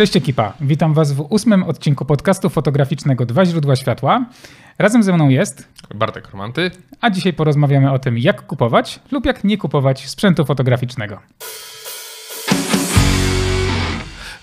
[0.00, 4.26] Cześć ekipa, witam Was w ósmym odcinku podcastu fotograficznego Dwa źródła światła.
[4.78, 9.44] Razem ze mną jest Bartek Romanty, a dzisiaj porozmawiamy o tym, jak kupować lub jak
[9.44, 11.20] nie kupować sprzętu fotograficznego.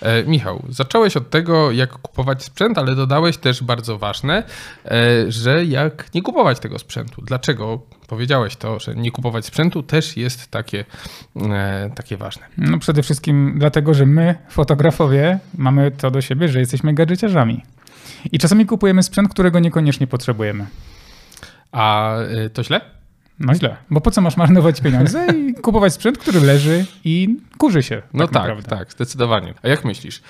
[0.08, 4.42] E, Michał, zacząłeś od tego, jak kupować sprzęt, ale dodałeś też bardzo ważne,
[4.84, 7.22] e, że jak nie kupować tego sprzętu.
[7.22, 10.84] Dlaczego powiedziałeś to, że nie kupować sprzętu też jest takie,
[11.36, 12.46] e, takie ważne?
[12.58, 17.62] No przede wszystkim dlatego, że my, fotografowie, mamy to do siebie, że jesteśmy gadżeciarzami.
[18.32, 20.66] I czasami kupujemy sprzęt, którego niekoniecznie potrzebujemy.
[21.72, 22.97] A e, to źle?
[23.40, 27.82] No źle, bo po co masz marnować pieniądze i kupować sprzęt, który leży i kurzy
[27.82, 28.02] się.
[28.14, 28.76] No tak, tak, naprawdę.
[28.76, 29.54] tak, zdecydowanie.
[29.62, 30.22] A jak myślisz,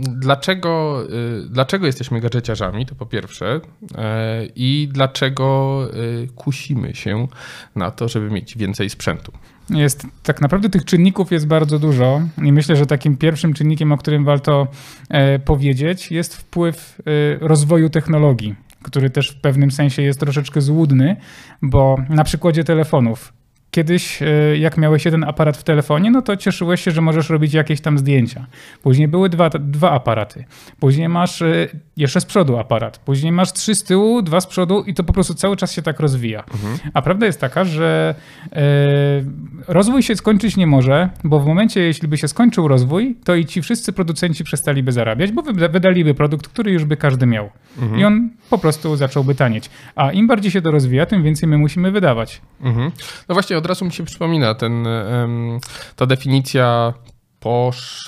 [0.00, 1.02] dlaczego,
[1.44, 3.60] y, dlaczego jesteśmy gadżeciarzami, to po pierwsze,
[3.98, 7.28] e, i dlaczego y, kusimy się
[7.76, 9.32] na to, żeby mieć więcej sprzętu?
[9.70, 13.98] Jest, tak naprawdę tych czynników jest bardzo dużo i myślę, że takim pierwszym czynnikiem, o
[13.98, 14.66] którym warto
[15.08, 18.54] e, powiedzieć, jest wpływ e, rozwoju technologii,
[18.86, 21.16] który też w pewnym sensie jest troszeczkę złudny,
[21.62, 23.32] bo na przykładzie telefonów.
[23.80, 24.26] Kiedyś, e,
[24.58, 27.98] jak miałeś jeden aparat w telefonie, no to cieszyłeś się, że możesz robić jakieś tam
[27.98, 28.46] zdjęcia.
[28.82, 30.44] Później były dwa, dwa aparaty.
[30.80, 32.98] Później masz e, jeszcze z przodu aparat.
[32.98, 35.82] Później masz trzy z tyłu, dwa z przodu i to po prostu cały czas się
[35.82, 36.44] tak rozwija.
[36.94, 38.14] A prawda jest taka, że
[38.52, 38.62] e,
[39.68, 43.44] rozwój się skończyć nie może, bo w momencie, jeśli by się skończył rozwój, to i
[43.46, 47.50] ci wszyscy producenci przestaliby zarabiać, bo wy- wydaliby produkt, który już by każdy miał.
[47.98, 49.70] I on po prostu zacząłby tanieć.
[49.96, 52.40] A im bardziej się to rozwija, tym więcej my musimy wydawać.
[52.62, 52.90] Mhm.
[53.28, 54.86] No właśnie, od razu mi się przypomina ten,
[55.96, 56.94] ta definicja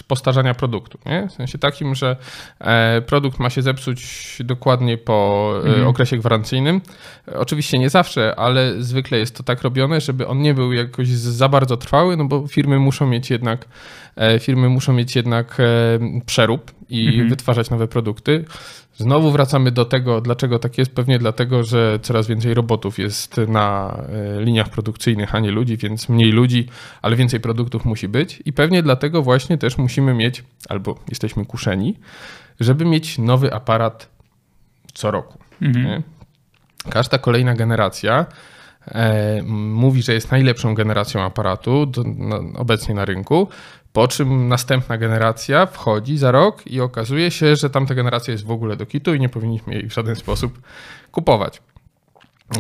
[0.08, 0.98] postarzania produktu.
[1.06, 1.28] Nie?
[1.28, 2.16] W sensie takim, że
[2.60, 5.86] e, produkt ma się zepsuć dokładnie po e, Mhm.
[5.88, 6.80] okresie gwarancyjnym.
[7.34, 11.48] Oczywiście nie zawsze, ale zwykle jest to tak robione, żeby on nie był jakoś za
[11.48, 13.64] bardzo trwały, no bo firmy muszą mieć jednak,
[14.16, 15.58] e, firmy muszą mieć jednak
[16.26, 17.28] przerób i Mhm.
[17.28, 18.44] wytwarzać nowe produkty.
[18.98, 20.94] Znowu wracamy do tego, dlaczego tak jest.
[20.94, 23.96] Pewnie dlatego, że coraz więcej robotów jest na
[24.38, 26.68] e, liniach produkcyjnych, a nie ludzi, więc mniej ludzi,
[27.02, 28.42] ale więcej produktów musi być.
[28.44, 31.98] I pewnie dlatego właśnie też musimy mieć, albo jesteśmy kuszeni,
[32.60, 34.08] żeby mieć nowy aparat
[34.94, 35.38] co roku.
[35.62, 36.02] Mhm.
[36.90, 38.26] Każda kolejna generacja
[38.86, 41.92] e, mówi, że jest najlepszą generacją aparatu
[42.54, 43.48] obecnie na rynku,
[43.98, 48.50] po czym następna generacja wchodzi za rok i okazuje się, że tamta generacja jest w
[48.50, 50.60] ogóle do kitu i nie powinniśmy jej w żaden sposób
[51.12, 51.62] kupować.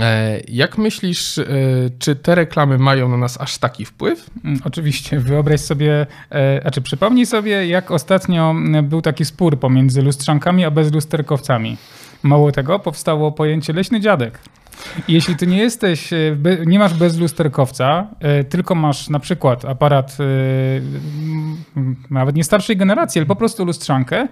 [0.00, 1.44] E, jak myślisz, e,
[1.98, 4.30] czy te reklamy mają na nas aż taki wpływ?
[4.44, 10.02] Mm, Oczywiście, wyobraź sobie, e, a czy przypomnij sobie, jak ostatnio był taki spór pomiędzy
[10.02, 11.76] lustrzankami a bezlusterkowcami.
[12.22, 14.38] Mało tego, powstało pojęcie leśny dziadek.
[15.08, 20.24] Jeśli ty nie jesteś, e, nie masz bezlusterkowca, e, tylko masz na przykład aparat e,
[22.10, 24.28] nawet nie starszej generacji, ale po prostu lustrzankę,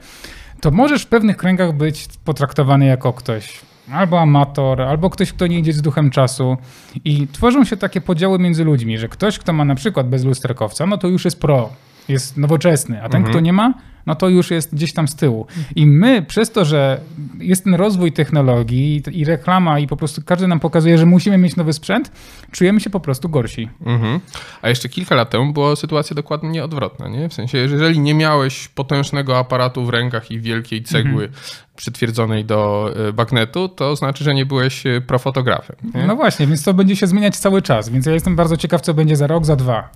[0.60, 3.60] to możesz w pewnych kręgach być potraktowany jako ktoś
[3.92, 6.56] albo amator, albo ktoś, kto nie idzie z duchem czasu.
[7.04, 10.86] I tworzą się takie podziały między ludźmi, że ktoś, kto ma na przykład bez lusterkowca,
[10.86, 11.70] no to już jest pro,
[12.08, 13.74] jest nowoczesny, a ten, kto nie ma,
[14.06, 15.46] no to już jest gdzieś tam z tyłu.
[15.76, 17.00] I my przez to, że
[17.38, 21.56] jest ten rozwój technologii i, reklama i po prostu każdy nam pokazuje, że musimy mieć
[21.56, 22.12] nowy sprzęt,
[22.50, 23.68] czujemy się po prostu gorsi.
[23.86, 24.20] Mhm.
[24.62, 27.28] A jeszcze kilka lat temu była sytuacja dokładnie odwrotna, nie?
[27.28, 31.28] W sensie, jeżeli nie miałeś potężnego aparatu w rękach i wielkiej cegły
[31.76, 35.76] przytwierdzonej do e, bagnetu, to znaczy, że nie byłeś e, profotografem.
[35.94, 36.06] Nie?
[36.06, 38.94] No właśnie, więc to będzie się zmieniać cały czas, więc ja jestem bardzo ciekaw, co
[38.94, 39.88] będzie za rok, za dwa.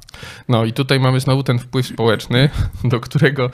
[0.49, 2.51] No i tutaj mamy znowu ten wpływ społeczny,
[2.85, 3.51] do którego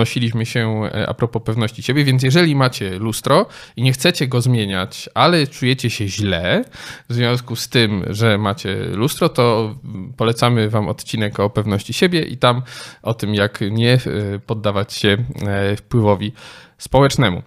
[0.00, 4.40] odnosiliśmy się e, a propos pewności siebie, więc jeżeli macie lustro i nie chcecie go
[4.40, 6.64] zmieniać, ale czujecie się źle
[7.08, 9.74] w związku z tym, że macie lustro, to
[10.16, 12.62] polecamy wam odcinek o pewności siebie i tam
[13.02, 13.98] o tym, jak nie e,
[14.46, 15.16] poddawać się
[15.46, 16.32] e, wpływowi
[16.78, 17.42] społecznemu.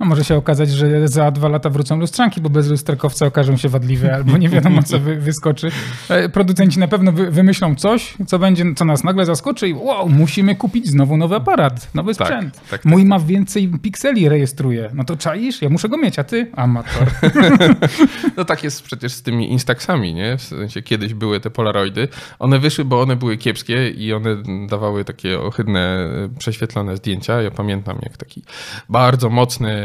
[0.00, 3.68] No może się okazać, że za dwa lata wrócą lustrzanki, bo bez lusterkowca okażą się
[3.68, 5.70] wadliwe albo nie wiadomo co wy, wyskoczy.
[6.08, 10.08] E, producenci na pewno wy, wymyślą coś, co będzie, co nas nagle zaskoczy i wow,
[10.08, 12.54] musimy kupić znowu nowy aparat, nowy Tak, sprzęt.
[12.54, 14.90] tak, tak, Mój ma więcej pikseli rejestruje.
[14.94, 15.62] No to czaisz?
[15.62, 16.50] Ja muszę go mieć, a ty?
[16.56, 17.08] Amator.
[18.36, 20.36] No tak jest przecież z tymi Instaxami, nie?
[20.36, 22.08] W sensie kiedyś były te Polaroidy.
[22.38, 24.36] One wyszły, bo one były kiepskie i one
[24.68, 26.08] dawały takie ohydne,
[26.38, 27.42] prześwietlone zdjęcia.
[27.42, 28.42] Ja pamiętam, jak taki
[28.88, 29.83] bardzo mocny,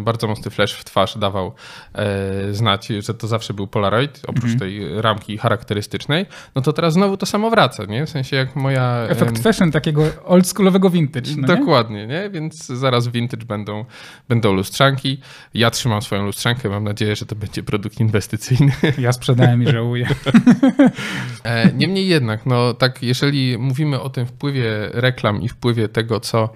[0.00, 1.52] bardzo mocny flash w twarz dawał
[1.94, 6.26] e, znać, że to zawsze był Polaroid, oprócz tej ramki charakterystycznej.
[6.54, 8.06] No to teraz znowu to samo wraca, nie?
[8.06, 9.06] W sensie jak moja...
[9.08, 11.30] Efekt em, fashion takiego oldschoolowego vintage.
[11.36, 11.58] No nie?
[11.58, 12.30] Dokładnie, nie?
[12.30, 13.84] Więc zaraz vintage będą,
[14.28, 15.20] będą lustrzanki.
[15.54, 18.72] Ja trzymam swoją lustrzankę, mam nadzieję, że to będzie produkt inwestycyjny.
[18.98, 20.08] Ja sprzedałem i żałuję.
[21.44, 26.48] E, Niemniej jednak, no tak, jeżeli mówimy o tym wpływie reklam i wpływie tego, co,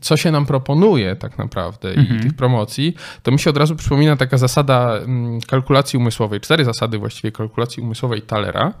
[0.00, 4.16] co się nam proponuje tak naprawdę i tych promocji, to mi się od razu przypomina
[4.16, 8.72] taka zasada mm, kalkulacji umysłowej, cztery zasady właściwie kalkulacji umysłowej Talera.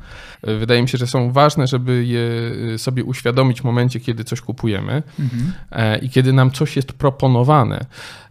[0.42, 2.20] E, Wydaje mi się, że są ważne, żeby je
[2.74, 5.02] y, sobie uświadomić w momencie, kiedy coś kupujemy
[5.70, 7.86] e, i kiedy nam coś jest proponowane.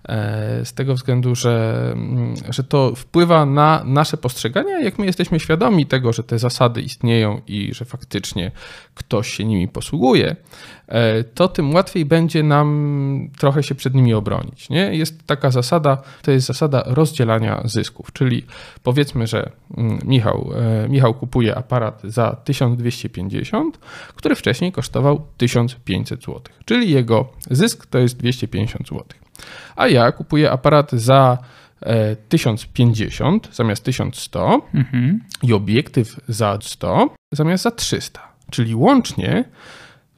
[0.09, 4.79] E, Z tego względu, że, mm, że to wpływa na nasze postrzegania.
[4.79, 8.51] Jak my jesteśmy świadomi tego, że te zasady istnieją i że faktycznie
[8.95, 10.35] ktoś się nimi posługuje,
[10.87, 14.69] e, to tym łatwiej będzie nam trochę się przed nimi obronić.
[14.69, 14.95] Nie?
[14.95, 18.45] Jest taka zasada, to jest zasada rozdzielania zysków, czyli
[18.83, 23.79] powiedzmy, że mm, Michał, e, Michał kupuje aparat za 1250,
[24.15, 29.03] który wcześniej kosztował 1500 zł, czyli jego zysk to jest 250 zł.
[29.75, 31.37] A ja kupuję aparat za
[31.81, 35.19] e, 1050 zamiast 1100 Mhm.
[35.43, 38.21] i obiektyw za 100 zamiast za 300.
[38.51, 39.43] Czyli łącznie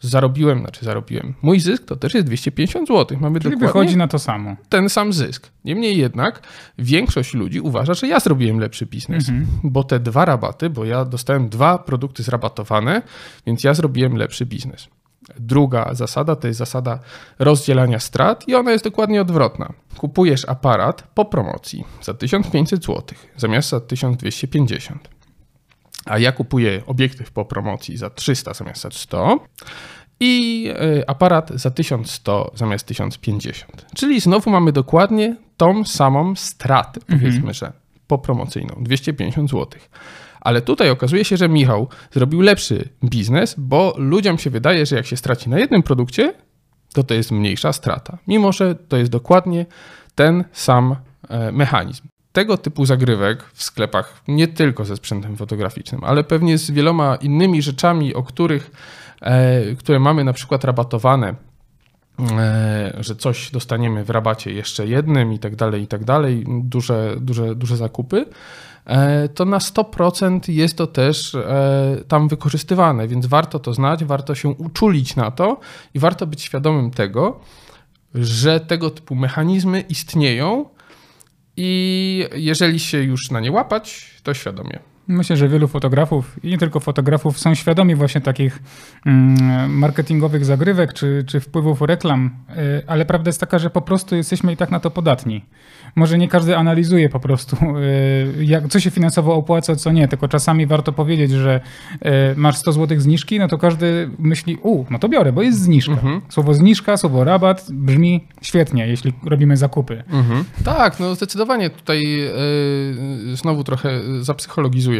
[0.01, 3.17] zarobiłem, znaczy zarobiłem, mój zysk to też jest 250 zł.
[3.21, 4.55] Mamy Czyli wychodzi na to samo.
[4.69, 5.49] ten sam zysk.
[5.65, 6.41] Niemniej jednak
[6.77, 9.29] większość ludzi uważa, że ja zrobiłem lepszy biznes,
[9.63, 13.01] bo te dwa rabaty, bo ja dostałem dwa produkty zrabatowane,
[13.47, 14.87] więc ja zrobiłem lepszy biznes.
[15.39, 16.99] Druga zasada to jest zasada
[17.39, 19.73] rozdzielania strat i ona jest dokładnie odwrotna.
[19.97, 23.03] Kupujesz aparat po promocji za 1500 zł
[23.37, 25.09] zamiast za 1250.
[26.05, 29.39] A ja kupuję obiektyw po promocji za 300 zamiast za 100
[30.19, 30.65] i
[30.99, 33.85] y, aparat za 1100 zamiast 1050.
[33.95, 37.73] Czyli znowu mamy dokładnie tą samą stratę, powiedzmy, że
[38.07, 39.67] popromocyjną 250 zł.
[40.43, 45.05] Ale tutaj okazuje się, że Michał zrobił lepszy biznes, bo ludziom się wydaje, że jak
[45.05, 46.33] się straci na jednym produkcie,
[46.93, 49.65] to to jest mniejsza strata, mimo że to jest dokładnie
[50.15, 50.95] ten sam
[51.29, 52.07] e, mechanizm.
[52.31, 57.61] Tego typu zagrywek w sklepach, nie tylko ze sprzętem fotograficznym, ale pewnie z wieloma innymi
[57.61, 58.71] rzeczami, o których,
[59.21, 61.35] e, które mamy na przykład rabatowane,
[62.19, 67.15] e, że coś dostaniemy w rabacie jeszcze jednym i tak dalej, i tak dalej, duże,
[67.19, 68.25] duże, duże zakupy,
[69.35, 74.49] to na 100% jest to też e, tam wykorzystywane, więc warto to znać, warto się
[74.49, 75.59] uczulić na to
[75.93, 77.39] i warto być świadomym tego,
[78.15, 80.65] że tego typu mechanizmy istnieją
[81.57, 84.92] i jeżeli się już na nie łapać, to świadomie.
[85.07, 88.59] Myślę, że wielu fotografów i nie tylko fotografów są świadomi właśnie takich
[89.05, 94.15] mm, marketingowych zagrywek czy, czy wpływów reklam, y, ale prawda jest taka, że po prostu
[94.15, 95.45] jesteśmy i tak na to podatni.
[95.95, 97.57] Może nie każdy analizuje po prostu,
[98.39, 101.61] y, jak, co się finansowo opłaca, co nie, tylko czasami warto powiedzieć, że
[101.93, 101.99] y,
[102.35, 105.97] masz 100 zł zniżki, no to każdy myśli, u, no to biorę, bo jest zniżka.
[106.29, 110.03] Słowo zniżka, słowo rabat brzmi świetnie, jeśli robimy zakupy.
[110.11, 110.45] Mhm.
[110.65, 112.31] Tak, no zdecydowanie tutaj e,
[113.35, 114.92] znowu trochę zapsychologizuję.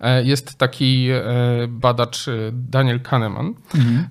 [0.00, 1.22] E, Jest taki e,
[1.68, 3.54] badacz e, Daniel Kahneman,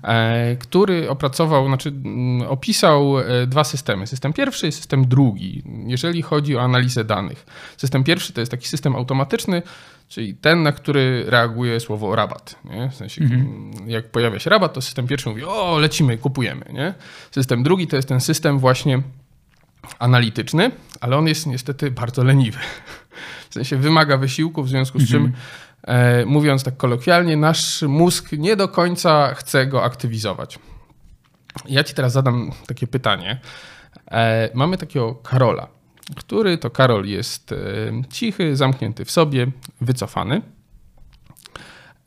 [0.04, 3.16] e, który opracował, znaczy mm, opisał
[3.48, 4.08] dwa systemy.
[4.08, 7.46] System pierwszy i system drugi, jeżeli chodzi o analizę danych.
[7.78, 9.62] System pierwszy to jest taki system automatyczny,
[10.08, 12.56] czyli ten, na który reaguje słowo rabat.
[12.66, 12.90] Nie?
[12.90, 13.22] W sensie,
[13.88, 16.66] jak pojawia się rabat, to system pierwszy mówi, o, lecimy, kupujemy.
[16.74, 16.94] Nie?
[17.32, 19.02] System drugi to jest ten system właśnie
[20.00, 20.72] analityczny,
[21.02, 22.60] ale on jest niestety bardzo leniwy.
[23.50, 25.34] W sensie wymaga wysiłku, w związku z czym,
[25.84, 30.60] e, mówiąc tak kolokwialnie, nasz mózg nie do końca chce go aktywizować.
[31.66, 33.40] Ja ci teraz zadam takie pytanie.
[34.12, 35.68] E, mamy takiego Karola,
[36.16, 37.56] który to Karol jest e,
[38.10, 39.48] cichy, zamknięty w sobie,
[39.82, 40.42] wycofany.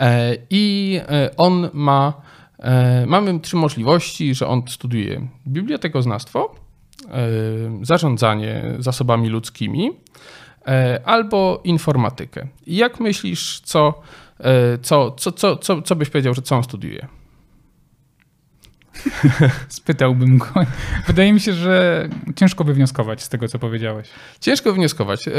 [0.00, 2.12] E, I e, on ma,
[2.58, 6.54] e, mamy trzy możliwości, że on studiuje bibliotekoznawstwo,
[7.82, 9.90] zarządzanie zasobami ludzkimi
[10.66, 12.46] e, albo informatykę.
[12.66, 13.94] Jak myślisz, co,
[14.40, 17.06] e, co, co, co, co, co byś powiedział, że co on studiuje?
[19.68, 20.46] Spytałbym go.
[21.06, 24.08] Wydaje mi się, że ciężko wywnioskować z tego, co powiedziałeś.
[24.40, 25.28] Ciężko wnioskować.
[25.28, 25.32] Y,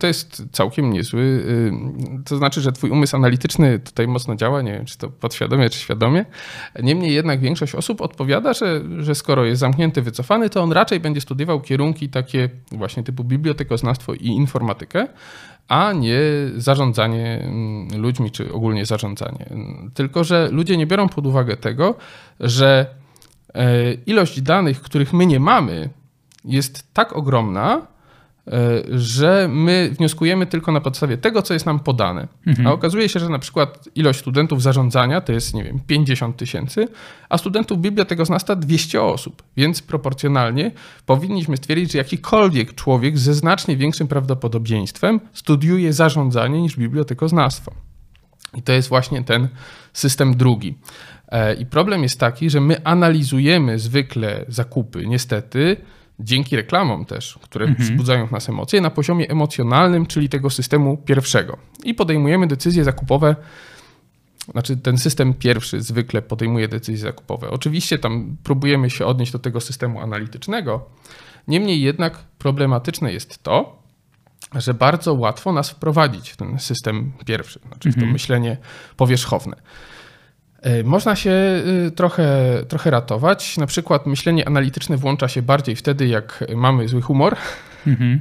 [0.00, 1.20] to jest całkiem niezły.
[1.22, 1.72] y,
[2.24, 5.78] To znaczy, że twój umysł analityczny tutaj mocno działa, nie wiem, czy to podświadomie, czy
[5.78, 6.24] świadomie.
[6.82, 11.20] Niemniej jednak większość osób odpowiada, że, że skoro jest zamknięty, wycofany, to on raczej będzie
[11.20, 15.08] studiował kierunki takie właśnie typu bibliotekoznawstwo i informatykę,
[15.68, 16.18] a nie
[16.56, 19.46] zarządzanie mm, ludźmi, czy ogólnie zarządzanie.
[19.94, 21.94] Tylko, że ludzie nie biorą pod uwagę tego,
[22.40, 22.86] że
[23.54, 25.90] e, ilość danych, których my nie mamy,
[26.44, 27.86] jest tak ogromna,
[28.90, 32.28] że my wnioskujemy tylko na podstawie tego, co jest nam podane.
[32.66, 36.88] A okazuje się, że na przykład ilość studentów zarządzania to jest, nie wiem, 50 tysięcy,
[37.28, 39.42] a studentów bibliotekoznawstwa 200 osób.
[39.56, 40.70] Więc proporcjonalnie
[41.06, 47.72] powinniśmy stwierdzić, że jakikolwiek człowiek ze znacznie większym prawdopodobieństwem studiuje zarządzanie niż bibliotekoznawstwo.
[48.56, 49.48] I to jest właśnie ten
[49.92, 50.78] system drugi.
[51.28, 55.76] E, I problem jest taki, że my analizujemy zwykle zakupy, niestety,
[56.20, 61.56] dzięki reklamom też, które wzbudzają w nas emocje, na poziomie emocjonalnym, czyli tego systemu pierwszego.
[61.84, 63.36] I podejmujemy decyzje zakupowe.
[64.52, 67.50] Znaczy, ten system pierwszy zwykle podejmuje decyzje zakupowe.
[67.50, 70.84] Oczywiście tam próbujemy się odnieść do tego systemu analitycznego.
[71.48, 73.82] Niemniej jednak problematyczne jest to,
[74.54, 78.56] że bardzo łatwo nas wprowadzić w ten system pierwszy, znaczy w to myślenie
[78.96, 79.56] powierzchowne.
[80.66, 81.30] E, Można się
[81.86, 82.28] y, trochę,
[82.68, 83.56] trochę ratować.
[83.56, 87.36] Na przykład myślenie analityczne włącza się bardziej wtedy, jak mamy zły humor
[87.86, 88.20] Mhm.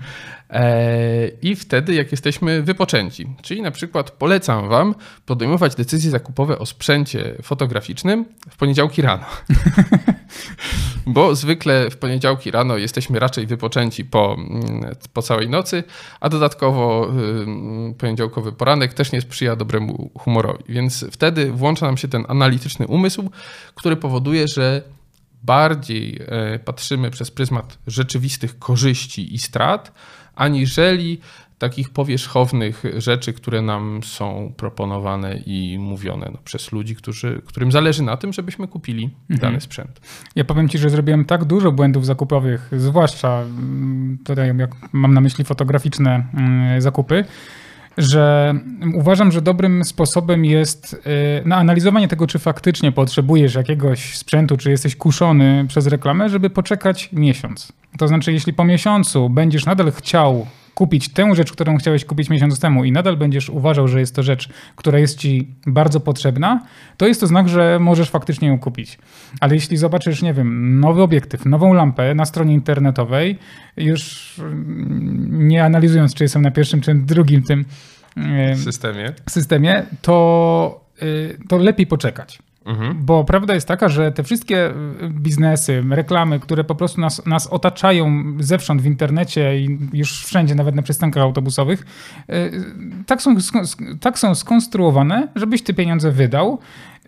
[0.49, 3.27] e, i wtedy, jak jesteśmy wypoczęci.
[3.41, 4.95] Czyli na przykład polecam Wam
[5.25, 9.25] podejmować decyzje zakupowe o sprzęcie fotograficznym w poniedziałki rano.
[11.07, 15.83] Bo zwykle w poniedziałki rano jesteśmy raczej wypoczęci po, mm, po całej nocy,
[16.19, 17.09] a dodatkowo
[17.41, 20.63] ym, poniedziałkowy poranek też nie sprzyja dobremu humorowi.
[20.69, 23.29] Więc wtedy włącza nam się ten analityczny umysł,
[23.75, 24.81] który powoduje, że
[25.45, 29.91] bardziej e, patrzymy przez pryzmat rzeczywistych korzyści i strat,
[30.35, 31.19] aniżeli
[31.57, 38.03] takich powierzchownych rzeczy, które nam są proponowane i mówione no, przez ludzi, którzy, którym zależy
[38.03, 40.01] na tym, żebyśmy kupili dany sprzęt.
[40.35, 45.21] Ja powiem ci, że zrobiłem tak dużo błędów zakupowych, zwłaszcza mm, tutaj jak mam na
[45.21, 47.25] myśli fotograficzne mm, zakupy,
[47.97, 48.53] że
[48.93, 54.71] uważam, że dobrym sposobem jest y, na analizowanie tego, czy faktycznie potrzebujesz jakiegoś sprzętu, czy
[54.71, 57.73] jesteś kuszony przez reklamę, żeby poczekać miesiąc.
[57.97, 62.59] To znaczy, jeśli po miesiącu będziesz nadal chciał kupić tę rzecz, którą chciałeś kupić miesiąc
[62.59, 66.61] temu i nadal będziesz uważał, że jest to rzecz, która jest ci bardzo potrzebna,
[66.97, 68.97] to jest to znak, że możesz faktycznie ją kupić.
[69.39, 73.39] Ale jeśli zobaczysz, nie wiem, nowy obiektyw, nową lampę na stronie internetowej,
[73.77, 77.65] już mm, nie analizując, czy jestem na pierwszym czy drugim tym
[78.55, 79.13] systemie.
[79.29, 82.39] systemie, to, y, to lepiej poczekać.
[82.65, 83.05] Mhm.
[83.05, 84.73] Bo prawda jest taka, że te wszystkie y,
[85.09, 90.75] biznesy, reklamy, które po prostu nas, nas otaczają zewsząd w internecie i już wszędzie, nawet
[90.75, 91.85] na przystankach autobusowych,
[92.29, 92.51] y,
[93.05, 93.35] tak są,
[94.01, 96.59] tak są skonstruowane, żebyś ty pieniądze wydał.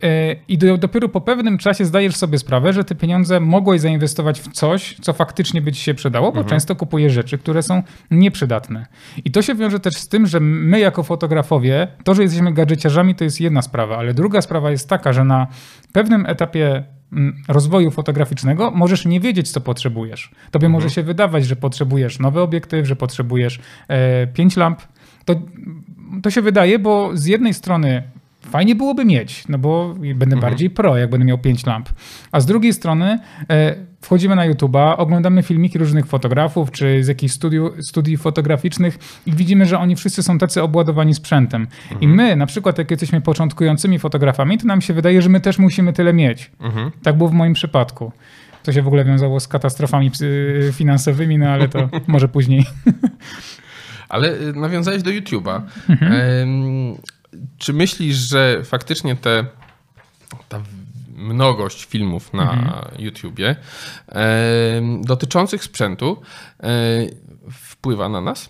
[0.03, 4.41] Y, I do, dopiero po pewnym czasie zdajesz sobie sprawę, że te pieniądze mogłeś zainwestować
[4.41, 8.85] w coś, co faktycznie by ci się przydało, bo często kupujesz rzeczy, które są nieprzydatne.
[9.25, 13.15] I to się wiąże też z tym, że my jako fotografowie, to, że jesteśmy gadżeciarzami,
[13.15, 15.47] to jest jedna sprawa, ale druga sprawa jest taka, że na
[15.91, 20.31] pewnym etapie mm, rozwoju fotograficznego możesz nie wiedzieć, co potrzebujesz.
[20.51, 24.81] Tobie może się wydawać, że potrzebujesz nowy obiektyw, że potrzebujesz e, pięć lamp.
[25.25, 25.35] To,
[26.23, 28.03] to się wydaje, bo z jednej strony
[28.41, 31.89] fajnie byłoby mieć, no bo będę bardziej pro, jak będę miał pięć lamp.
[32.31, 37.33] A z drugiej strony e, wchodzimy na YouTube'a, oglądamy filmiki różnych fotografów, czy z jakichś
[37.33, 41.67] studiu, studii fotograficznych i widzimy, że oni wszyscy są tacy obładowani sprzętem.
[42.01, 45.59] I my, na przykład, jak jesteśmy początkującymi fotografami, to nam się wydaje, że my też
[45.59, 46.51] musimy tyle mieć.
[46.59, 46.91] Mhm.
[47.03, 48.11] Tak było w moim przypadku.
[48.63, 50.11] To się w ogóle wiązało z katastrofami
[50.73, 52.65] finansowymi, no ale to może później.
[54.09, 55.61] Ale y, nawiązałeś do YouTube'a.
[55.89, 56.95] Em,
[57.57, 59.45] Czy myślisz, że faktycznie te,
[60.49, 60.61] ta
[61.15, 63.55] mnogość filmów na YouTubie
[64.07, 66.21] em, dotyczących sprzętu
[66.59, 66.67] e,
[67.51, 68.49] wpływa na nas?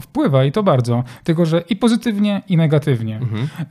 [0.00, 1.04] Wpływa i to bardzo.
[1.24, 3.20] Tylko, że i pozytywnie, i negatywnie.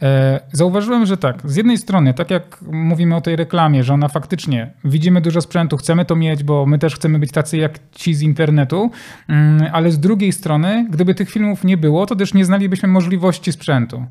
[0.01, 4.07] E, zauważyłem, że tak, z jednej strony, tak jak mówimy o tej reklamie, że ona
[4.07, 8.13] faktycznie, widzimy dużo sprzętu, chcemy to mieć, bo my też chcemy być tacy jak ci
[8.13, 8.91] z internetu,
[9.27, 13.51] mm, ale z drugiej strony, gdyby tych filmów nie było, to też nie znalibyśmy możliwości
[13.51, 14.05] sprzętu.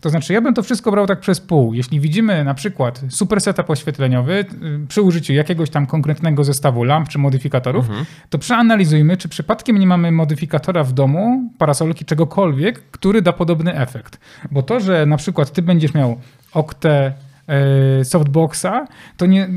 [0.00, 1.74] To znaczy, ja bym to wszystko brał tak przez pół.
[1.74, 7.08] Jeśli widzimy na przykład super setup oświetleniowy y, przy użyciu jakiegoś tam konkretnego zestawu lamp
[7.08, 7.86] czy modyfikatorów,
[8.30, 14.20] to przeanalizujmy, czy przypadkiem nie mamy modyfikatora w domu, parasolki, czegokolwiek, który da podobny efekt.
[14.50, 16.20] Bo to, że na przykład ty będziesz miał
[16.52, 17.12] oktę
[17.46, 18.86] e, softboxa,
[19.16, 19.48] to nie,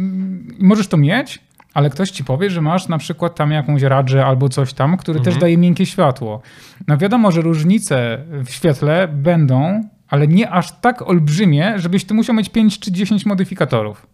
[0.60, 1.40] możesz to mieć,
[1.74, 5.20] ale ktoś ci powie, że masz na przykład tam jakąś radżę albo coś tam, który
[5.20, 5.34] Mhm.
[5.34, 6.42] też daje miękkie światło.
[6.88, 12.36] No wiadomo, że różnice w świetle będą, ale nie aż tak olbrzymie, żebyś ty musiał
[12.36, 14.08] mieć 5 czy 10 modyfikatorów.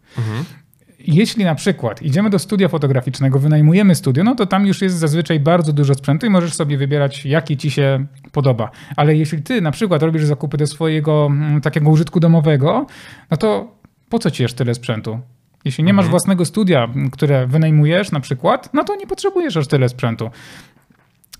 [1.07, 5.39] Jeśli na przykład idziemy do studia fotograficznego, wynajmujemy studio, no to tam już jest zazwyczaj
[5.39, 8.71] bardzo dużo sprzętu i możesz sobie wybierać, jaki ci się podoba.
[8.95, 12.85] Ale jeśli ty na przykład robisz zakupy do swojego mm, takiego użytku domowego,
[13.31, 13.75] no to
[14.09, 15.19] po co ci jeszcze tyle sprzętu?
[15.65, 19.67] Jeśli nie masz własnego studia, m, które wynajmujesz na przykład, no to nie potrzebujesz aż
[19.67, 20.29] tyle sprzętu.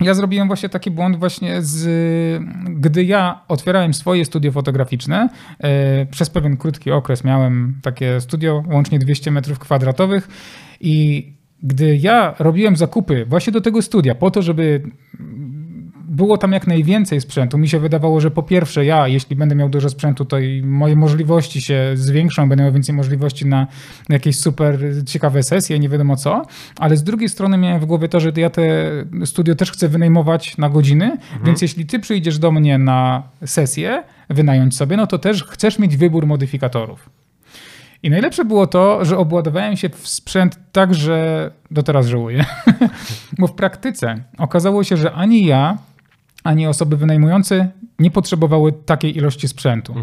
[0.02, 6.30] Ja zrobiłem właśnie taki błąd właśnie z, gdy ja otwierałem swoje studio fotograficzne, e, przez
[6.30, 10.28] pewien krótki okres miałem takie studio, łącznie 200 metrów kwadratowych
[10.82, 11.34] i
[11.64, 14.82] gdy ja robiłem zakupy właśnie do tego studia po to, żeby
[16.16, 17.58] było tam jak najwięcej sprzętu.
[17.58, 20.96] Mi się wydawało, że po pierwsze ja, jeśli będę miał dużo sprzętu, to i moje
[20.96, 23.68] możliwości się zwiększą, będę miał więcej możliwości na
[24.10, 26.42] jakieś super ciekawe sesje, nie wiadomo co,
[26.80, 28.92] ale z drugiej strony miałem w głowie to, że ja te
[29.26, 34.76] studio też chcę wynajmować na godziny, więc jeśli ty przyjdziesz do mnie na sesję, wynająć
[34.76, 37.10] sobie, no to też chcesz mieć wybór modyfikatorów.
[38.04, 42.46] I najlepsze było to, że obładowałem się w sprzęt tak, że do teraz żałuję.
[43.40, 45.78] Bo w praktyce okazało się, że ani ja,
[46.46, 47.68] ani osoby wynajmujące
[48.00, 49.94] nie potrzebowały takiej ilości sprzętu.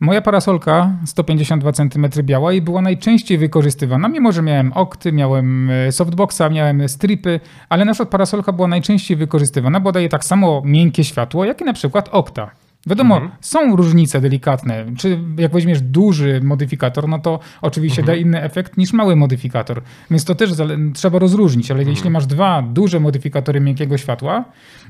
[0.00, 5.92] Moja parasolka 152 cm biała i była najczęściej wykorzystywana, mimo że miałem okty, miałem e,
[5.92, 11.04] softboxa, miałem stripy, ale na przykład parasolka była najczęściej wykorzystywana, bo daje tak samo miękkie
[11.04, 12.50] światło, jak i na przykład okta.
[12.86, 14.86] Wiadomo, są różnice delikatne.
[14.98, 19.82] Czy jak weźmiesz duży modyfikator, no to oczywiście da inny efekt niż mały modyfikator.
[20.10, 20.50] Więc to też
[20.94, 24.44] trzeba rozróżnić, ale jeśli masz dwa duże modyfikatory miękkiego światła,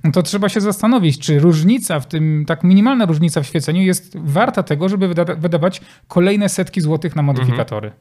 [0.05, 4.17] no to trzeba się zastanowić, czy różnica w tym, tak minimalna różnica w świeceniu jest
[4.21, 7.93] warta tego, żeby wyda- wydawać kolejne setki złotych na modyfikatory.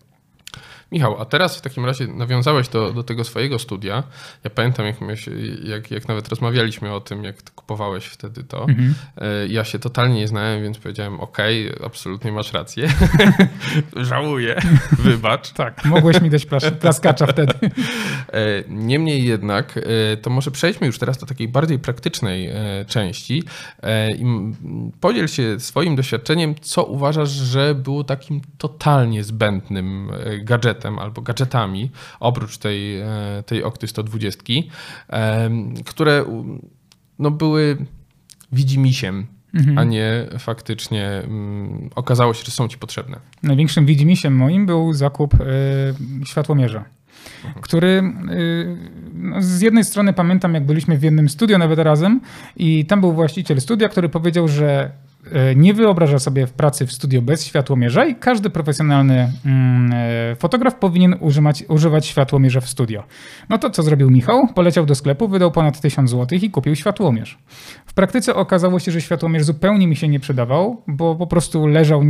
[0.91, 4.03] Michał, a teraz w takim razie nawiązałeś do, do tego swojego studia.
[4.43, 5.29] Ja pamiętam, jak, miałeś,
[5.63, 8.65] jak, jak nawet rozmawialiśmy o tym, jak kupowałeś wtedy to.
[9.17, 12.87] E, Ja się totalnie nie znałem, więc powiedziałem, okej, absolutnie masz rację.
[13.95, 14.55] Żałuję,
[14.91, 15.51] wybacz.
[15.53, 17.53] Tak, mogłeś mi dać plas- plaskacza wtedy.
[17.63, 19.77] E, Niemniej jednak,
[20.13, 22.49] e, to może przejdźmy już teraz do takiej bardziej praktycznej
[22.87, 23.43] części
[25.01, 30.37] podziel się swoim doświadczeniem, co uważasz, że było takim totalnie zbędnym e,
[30.75, 33.07] gadżetem albo gadżetami, oprócz tej, e,
[33.45, 34.43] tej Okty 120,
[35.09, 35.49] e,
[35.85, 36.25] które
[37.19, 37.77] no, były
[38.51, 39.27] widzimisiem,
[39.75, 43.19] a nie faktycznie mm, okazało się, że są ci potrzebne.
[43.43, 46.85] Największym widzimisiem moim był zakup y, światłomierza,
[47.61, 48.77] który y,
[49.13, 52.21] no, z jednej strony pamiętam, jak byliśmy w jednym studio nawet razem
[52.55, 54.91] i tam był właściciel studia, który powiedział, że
[55.55, 59.93] nie wyobraża sobie w pracy w studio bez światłomierza i każdy profesjonalny mm,
[60.31, 63.03] y, fotograf powinien używać, używać światłomierza w studio.
[63.49, 64.47] No to co zrobił Michał?
[64.47, 67.37] Poleciał do sklepu, wydał ponad 1000 zł i kupił światłomierz.
[67.85, 72.01] W praktyce okazało się, że światłomierz zupełnie mi się nie przydawał, bo po prostu leżał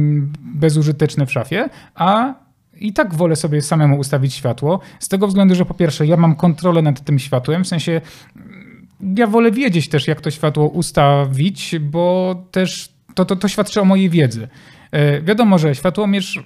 [0.56, 2.34] bezużyteczny w szafie, a
[2.80, 6.36] i tak wolę sobie samemu ustawić światło, z tego względu, że po pierwsze ja mam
[6.36, 8.01] kontrolę nad tym światłem, w sensie
[8.36, 13.82] mm, ja wolę wiedzieć też, jak to światło ustawić, bo też to, to, to świadczy
[13.82, 14.47] o mojej wiedzy.
[14.91, 16.43] E, Wiadomo, że światłomierz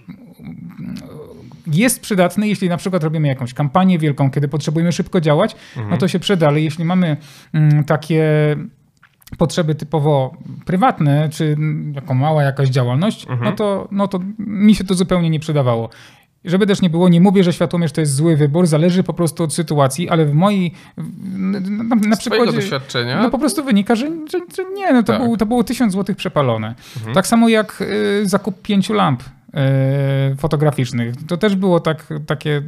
[1.68, 5.56] jest przydatny, jeśli na przykład robimy jakąś kampanię wielką, kiedy potrzebujemy szybko działać,
[5.90, 7.18] no to się przyda, ale jeśli mamy
[7.54, 8.26] mm, takie
[9.38, 14.84] potrzeby typowo prywatne, czy mm, jako mała jakaś działalność, no, to, no to mi się
[14.84, 15.90] to zupełnie nie przydawało.
[16.45, 19.43] Żeby też nie było, nie mówię, że światłomierz to jest zły wybór, zależy po prostu
[19.43, 20.73] od sytuacji, ale w mojej,
[21.38, 23.23] na, na, na przykładzie, doświadczenia?
[23.23, 25.21] no po prostu wynika, że, że, że nie, no to, Tak.
[25.21, 26.75] był, to było 1000 zł przepalone.
[27.13, 31.15] Tak samo jak y, zakup pięciu lamp y, fotograficznych.
[31.28, 32.62] To też było tak, takie...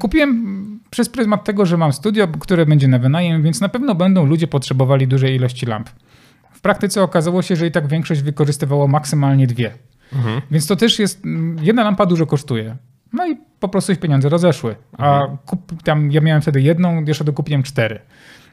[0.00, 4.26] Kupiłem przez pryzmat tego, że mam studio, które będzie na wynajem, więc na pewno będą
[4.26, 5.90] ludzie potrzebowali dużej ilości lamp.
[6.52, 9.72] W praktyce okazało się, że i tak większość wykorzystywało maksymalnie dwie.
[10.12, 10.40] Mhm.
[10.50, 11.22] Więc to też jest...
[11.60, 12.76] Jedna lampa dużo kosztuje.
[13.14, 14.76] No i po prostu ich pieniądze rozeszły.
[14.98, 18.00] A kup, tam ja miałem wtedy jedną, jeszcze dokupiłem cztery.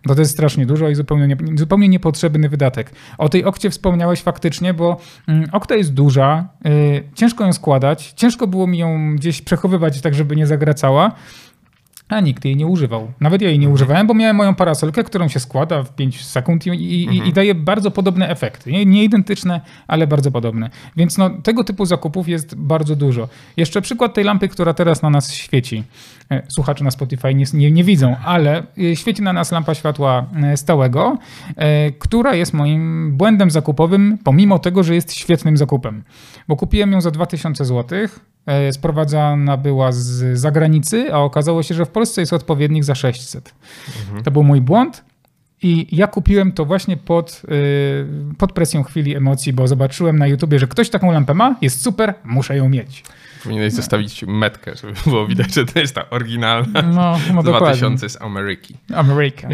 [0.06, 2.92] No to jest strasznie dużo i zupełnie, nie, zupełnie niepotrzebny wydatek.
[3.18, 4.98] O tej okcie wspomniałeś faktycznie, bo
[5.28, 10.14] mm, okta jest duża, y, ciężko ją składać, ciężko było mi ją gdzieś przechowywać tak,
[10.14, 11.12] żeby nie zagracała,
[12.12, 13.12] a nikt jej nie używał.
[13.20, 16.68] Nawet ja jej nie używałem, bo miałem moją parasolkę, którą się składa w 5 sekund
[16.68, 18.72] i, i, i daje bardzo podobne efekty.
[18.72, 20.70] Nie, nie identyczne, ale bardzo podobne.
[20.98, 23.28] Więc no, tego typu zakupów jest bardzo dużo.
[23.58, 25.84] Jeszcze przykład tej lampy, która teraz na nas świeci.
[26.32, 30.26] E, Słuchacze na Spotify nie, nie, nie widzą, ale e, świeci na nas lampa światła
[30.44, 31.18] e, stałego,
[32.00, 36.04] która jest moim błędem zakupowym, pomimo tego, że jest świetnym zakupem.
[36.48, 38.31] Bo kupiłem ją za 2000 zł, e,
[38.72, 43.54] sprowadzana była z zagranicy, a okazało się, że w Polsce jest odpowiednik za 600.
[44.24, 45.04] To był mój błąd.
[45.64, 50.60] I ja kupiłem to właśnie pod, y, pod presją chwili emocji, bo zobaczyłem na YouTubie,
[50.60, 53.04] że ktoś taką lampę ma, jest super, muszę ją mieć.
[53.44, 57.68] Powinieneś zostawić metkę, żeby było widać, że to jest ta oryginalna No, no dokładnie.
[57.68, 58.76] 2000 z Ameryki.
[58.96, 59.50] Ameryka.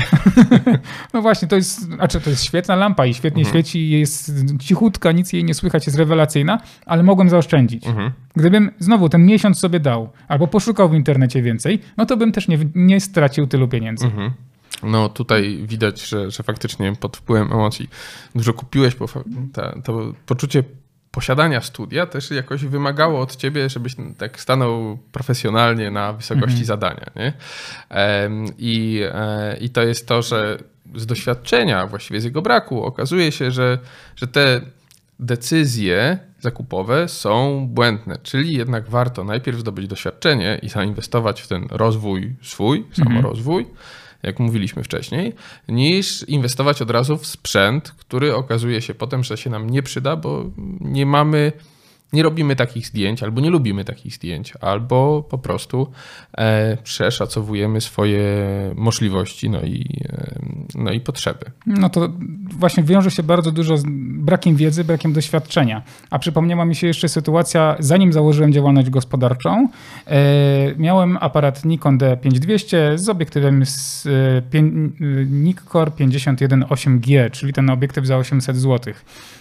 [1.13, 5.33] no właśnie, to jest, znaczy to jest świetna lampa i świetnie świeci, jest cichutka, nic
[5.33, 7.87] jej nie słychać, jest rewelacyjna, ale mogłem zaoszczędzić.
[7.87, 8.11] Mhm.
[8.35, 12.47] Gdybym znowu ten miesiąc sobie dał, albo poszukał w internecie więcej, no to bym też
[12.47, 14.05] nie, nie stracił tylu pieniędzy.
[14.05, 14.31] Mhm.
[14.83, 17.89] No tutaj widać, że, że faktycznie pod wpływem emocji
[18.35, 19.07] dużo kupiłeś, bo
[19.53, 20.63] ta, to poczucie
[21.17, 27.05] posiadania studia też jakoś wymagało od ciebie, żebyś tak stanął profesjonalnie na wysokości zadania.
[27.15, 27.33] Nie?
[28.57, 30.57] I, e, I to jest to, że
[30.95, 33.77] z doświadczenia, właściwie z jego braku, okazuje się, że,
[34.15, 34.61] że te
[35.19, 42.35] decyzje zakupowe są błędne, czyli jednak warto najpierw zdobyć doświadczenie i zainwestować w ten rozwój
[42.41, 43.65] swój, samorozwój,
[44.23, 45.33] jak mówiliśmy wcześniej,
[45.67, 50.15] niż inwestować od razu w sprzęt, który okazuje się potem, że się nam nie przyda,
[50.15, 50.45] bo
[50.81, 51.51] nie mamy,
[52.13, 55.91] nie robimy takich zdjęć, albo nie lubimy takich zdjęć, albo po prostu
[56.37, 58.23] e, przeszacowujemy swoje
[58.75, 60.39] możliwości no i, e,
[60.75, 61.45] no i potrzeby.
[61.65, 62.09] No to
[62.51, 63.83] właśnie wiąże się bardzo dużo z
[64.17, 65.81] brakiem wiedzy, brakiem doświadczenia.
[66.09, 69.67] A przypomniała mi się jeszcze sytuacja, zanim założyłem działalność gospodarczą,
[70.07, 74.09] e, miałem aparat Nikon D5200 z obiektywem z e,
[74.41, 78.93] pię- e, Nikkor 518G, czyli ten obiektyw za 800 zł.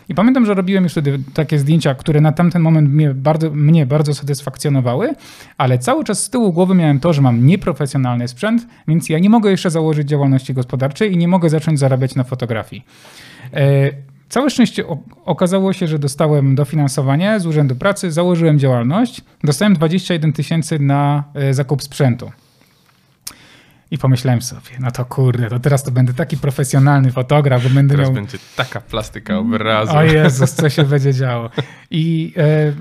[0.08, 3.86] I pamiętam, że robiłem już wtedy takie zdjęcia, które na tamten moment mnie bardzo, mnie
[3.86, 5.14] bardzo satysfakcjonowały,
[5.58, 9.30] ale cały czas z tyłu głowy miałem to, że mam nieprofesjonalny sprzęt, więc ja nie
[9.30, 12.84] mogę jeszcze założyć działalności gospodarczej i nie mogę zacząć zarabiać na fotografii.
[13.54, 13.90] E,
[14.28, 14.84] Całe szczęście
[15.24, 21.54] okazało się, że dostałem dofinansowanie z Urzędu Pracy, założyłem działalność, dostałem 21 tysięcy na e,
[21.54, 22.30] zakup sprzętu.
[23.90, 27.94] I pomyślałem sobie, no to kurde, to teraz to będę taki profesjonalny fotograf, bo będę
[27.94, 29.92] Teraz miał będzie taka plastyka obrazu.
[29.96, 31.50] o Jezus, co się będzie działo.
[31.90, 32.72] I e,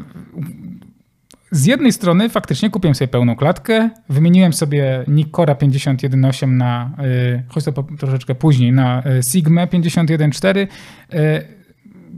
[1.52, 7.64] z jednej strony faktycznie kupiłem sobie pełną klatkę, wymieniłem sobie Nikora 51.8 na, e, choć
[7.64, 10.68] to po, troszeczkę później, na e, Sigma 51.4.
[11.14, 11.42] E,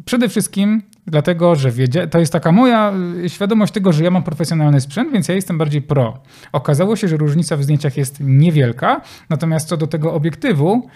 [0.06, 2.93] przede wszystkim dlatego, że wiedzia- to jest taka moja
[3.26, 6.17] y, świadomość tego, że ja mam profesjonalny sprzęt, więc ja jestem bardziej pro.
[6.52, 10.88] Okazało się, że różnica w zdjęciach jest niewielka, natomiast co do tego obiektywu,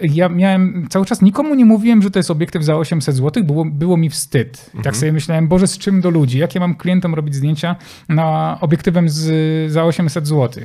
[0.00, 3.64] ja miałem cały czas nikomu nie mówiłem, że to jest obiektyw za 800 zł, było,
[3.64, 4.70] było mi wstyd.
[4.80, 6.38] I Tak sobie myślałem, Boże, z czym do ludzi?
[6.38, 7.76] Jak ja mam klientom robić zdjęcia
[8.08, 10.64] na obiektywem z, za 800 zł?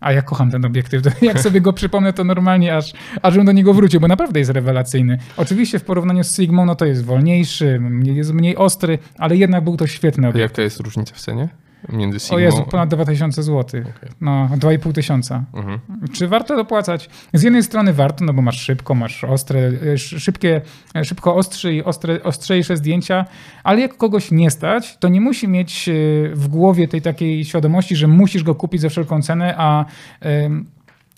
[0.00, 1.02] A ja kocham ten obiektyw.
[1.02, 4.38] To Jak sobie go przypomnę, to normalnie aż, aż bym do niego wrócił, bo naprawdę
[4.38, 5.18] jest rewelacyjny.
[5.36, 9.76] Oczywiście w porównaniu z Sigmą, no to jest wolniejszy, jest mniej ostry, ale jednak był
[9.76, 10.50] to świetny A obiektyw.
[10.50, 11.48] jaka jest różnica w cenie
[11.88, 12.36] między Sigmą?
[12.36, 13.62] O Jezu, ponad 2000 zł.
[13.80, 14.08] Okej.
[14.20, 15.44] No, 2,5 tysiąca.
[15.54, 15.78] Mhm.
[16.12, 17.10] Czy warto dopłacać?
[17.34, 20.60] Z jednej strony warto, no bo masz szybko, masz ostre, e, sz- szybkie,
[20.96, 23.24] e, szybko ostrzy i ostre, ostrzejsze zdjęcia,
[23.64, 25.92] ale jak kogoś nie stać, to nie musi mieć e,
[26.34, 29.84] w głowie tej takiej świadomości, że musisz go kupić za wszelką cenę, a
[30.20, 30.66] em,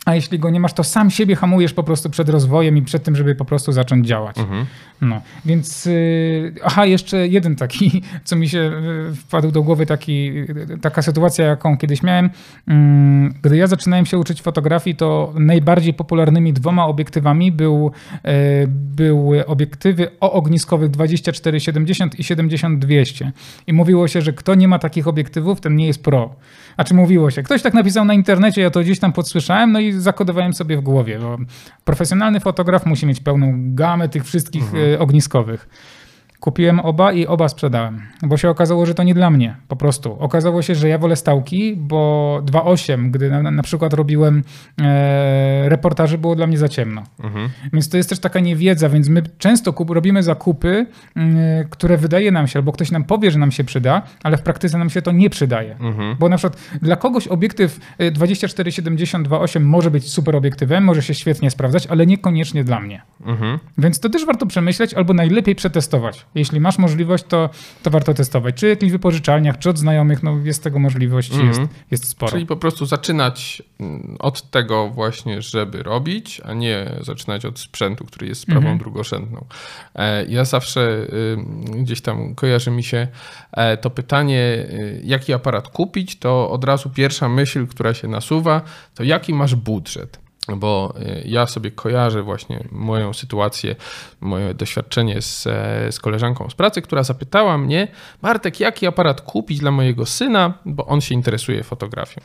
[0.04, 3.02] a jeśli go nie masz, to sam siebie hamujesz po prostu przed rozwojem i przed
[3.02, 4.38] tym, żeby po prostu zacząć działać.
[4.38, 4.66] Mhm.
[5.00, 10.24] No, więc yy, aha, jeszcze jeden taki, co mi się yy, wpadł do głowy, taki,
[10.24, 12.30] yy, taka sytuacja, jaką kiedyś miałem.
[12.70, 17.92] Ym, Gdy ja zaczynałem się uczyć fotografii, to najbardziej popularnymi dwoma obiektywami był,
[18.24, 18.30] yy,
[18.68, 23.30] były obiektywy oogniskowych 24-70 i 70-200.
[23.66, 26.34] I mówiło się, że kto nie ma takich obiektywów, ten nie jest pro.
[26.76, 27.42] A czy mówiło się?
[27.42, 30.80] Ktoś tak napisał na internecie, ja to gdzieś tam podsłyszałem, no i zakodowałem sobie w
[30.80, 31.38] głowie, bo
[31.84, 35.68] profesjonalny fotograf musi mieć pełną gamę tych wszystkich e, ogniskowych.
[36.40, 40.16] Kupiłem oba i oba sprzedałem, bo się okazało, że to nie dla mnie, po prostu.
[40.20, 44.42] Okazało się, że ja wolę stałki, bo 2.8, gdy na, na przykład robiłem
[44.80, 47.02] e, reportaże, było dla mnie za ciemno.
[47.22, 47.48] Mhm.
[47.72, 52.32] Więc to jest też taka niewiedza, więc my często kup, robimy zakupy, mm, które wydaje
[52.32, 55.02] nam się, albo ktoś nam powie, że nam się przyda, ale w praktyce nam się
[55.02, 55.76] to nie przydaje.
[55.80, 56.16] Mhm.
[56.18, 61.50] Bo na przykład dla kogoś obiektyw y, 24-70-2.8 może być super obiektywem, może się świetnie
[61.50, 63.02] sprawdzać, ale niekoniecznie dla mnie.
[63.26, 63.58] Mhm.
[63.78, 66.26] Więc to też warto przemyśleć albo najlepiej przetestować.
[66.34, 67.50] Jeśli masz możliwość, to,
[67.82, 68.54] to warto testować.
[68.54, 71.48] Czy w jakichś wypożyczalniach, czy od znajomych, no jest tego możliwości, Mhm.
[71.48, 72.32] jest, jest sporo.
[72.32, 78.04] Czyli po prostu zaczynać mm, od tego właśnie, żeby robić, a nie zaczynać od sprzętu,
[78.04, 78.78] który jest sprawą Mhm.
[78.78, 79.44] drugorzędną.
[79.94, 81.36] E, Ja zawsze y,
[81.82, 83.08] gdzieś tam kojarzy mi się
[83.52, 84.38] e, to pytanie,
[84.70, 88.62] y, jaki aparat kupić, to od razu pierwsza myśl, która się nasuwa,
[88.94, 90.18] to jaki masz budżet.
[90.56, 93.76] Bo y, ja sobie kojarzę właśnie moją sytuację,
[94.20, 97.88] moje doświadczenie z, e, z koleżanką z pracy, która zapytała mnie,
[98.22, 102.20] Bartek, jaki aparat kupić dla mojego syna, bo on się interesuje fotografią.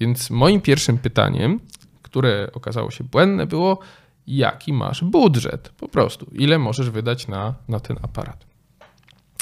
[0.00, 1.60] Więc moim pierwszym pytaniem,
[2.02, 3.78] które okazało się błędne, było,
[4.26, 5.68] jaki masz budżet?
[5.68, 8.53] Po prostu, ile możesz wydać na, na ten aparat?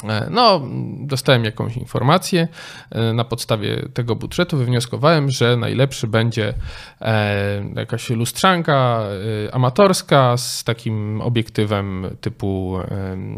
[0.09, 0.61] E, no,
[0.99, 2.47] dostałem jakąś informację.
[2.91, 6.53] E, na podstawie tego budżetu wywnioskowałem, że najlepszy będzie
[7.01, 9.03] e, jakaś lustrzanka
[9.51, 12.79] amatorska z takim obiektywem typu,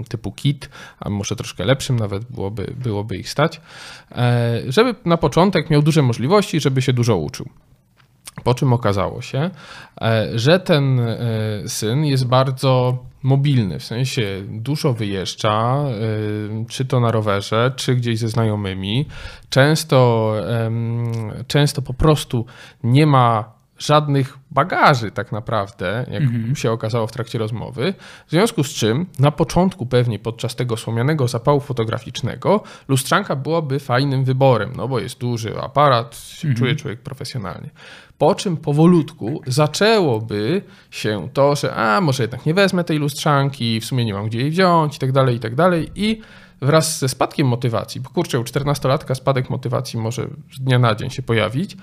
[0.10, 3.62] typu kit, a może troszkę lepszym nawet byłoby, byłoby ich stać,
[4.68, 7.50] żeby na początek miał duże możliwości, żeby się dużo uczył.
[8.44, 9.50] Po czym okazało się,
[10.36, 11.02] że ten
[11.68, 15.84] syn jest bardzo mobilny, w sensie dużo wyjeżdża,
[16.62, 19.06] y, czy to na rowerze, czy gdzieś ze znajomymi.
[19.50, 20.34] Często,
[21.48, 22.46] często po prostu
[22.84, 26.56] nie ma żadnych bagaży tak naprawdę, jak mhm.
[26.56, 27.94] się okazało w trakcie rozmowy.
[28.28, 34.24] W związku z czym na początku pewnie podczas tego słomianego zapału fotograficznego lustrzanka byłaby fajnym
[34.24, 36.56] wyborem, no bo jest duży aparat, mhm.
[36.56, 37.70] czuje człowiek profesjonalnie.
[38.18, 40.62] Po czym powolutku zaczęłoby
[40.92, 44.40] się to, że a może jednak nie wezmę tej lustrzanki, w sumie nie mam gdzie
[44.40, 46.22] jej wziąć i tak dalej, i tak dalej i
[46.62, 51.10] wraz ze spadkiem motywacji, bo kurczę, u 14-latka spadek motywacji może z dnia na dzień
[51.10, 51.78] się pojawić,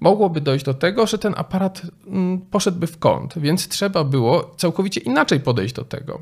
[0.00, 5.00] mogłoby dojść do tego, że ten aparat mm, poszedłby w kąt, więc trzeba było całkowicie
[5.00, 6.20] inaczej podejść do tego.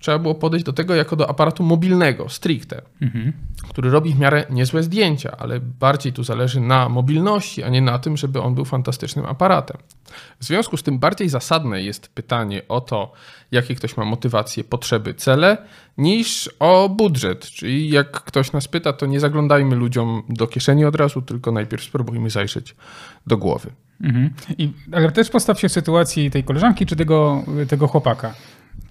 [0.00, 3.32] Trzeba było podejść do tego jako do aparatu mobilnego, stricte, mhm.
[3.68, 7.98] który robi w miarę niezłe zdjęcia, ale bardziej tu zależy na mobilności, a nie na
[7.98, 9.76] tym, żeby on był fantastycznym aparatem.
[10.40, 13.12] W związku z tym bardziej zasadne jest pytanie o to,
[13.52, 15.58] jakie ktoś ma motywacje, potrzeby, cele,
[15.98, 17.46] niż o budżet.
[17.46, 21.84] Czyli jak ktoś nas pyta, to nie zaglądajmy ludziom do kieszeni od razu, tylko najpierw
[21.84, 22.76] spróbujmy zajrzeć
[23.26, 23.70] do głowy.
[24.00, 24.30] Mhm.
[24.58, 28.34] I, ale też postaw się w sytuacji tej koleżanki czy tego, tego chłopaka.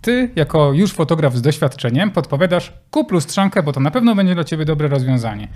[0.02, 4.44] Ty, jako już fotograf z doświadczeniem, podpowiadasz, kup lustrzankę, bo to na pewno będzie dla
[4.44, 5.48] ciebie dobre rozwiązanie.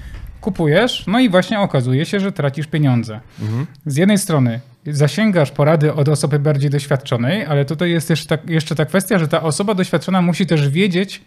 [0.42, 3.20] Kupujesz, no i właśnie okazuje się, że tracisz pieniądze.
[3.42, 3.66] Mhm.
[3.86, 8.76] Z jednej strony zasięgasz porady od osoby bardziej doświadczonej, ale tutaj jest też ta, jeszcze
[8.76, 11.22] ta kwestia, że ta osoba doświadczona musi też wiedzieć,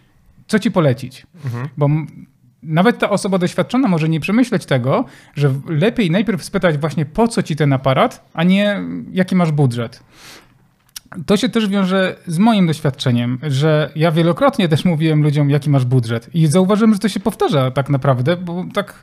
[0.47, 1.27] co ci polecić.
[1.45, 1.69] Mhm.
[1.77, 1.89] Bo
[2.63, 7.43] nawet ta osoba doświadczona może nie przemyśleć tego, że lepiej najpierw spytać właśnie po co
[7.43, 10.03] ci ten aparat, a nie jaki masz budżet.
[11.27, 15.85] To się też wiąże z moim doświadczeniem, że ja wielokrotnie też mówiłem ludziom, jaki masz
[15.85, 16.35] budżet.
[16.35, 19.03] I zauważyłem, że to się powtarza tak naprawdę, bo tak.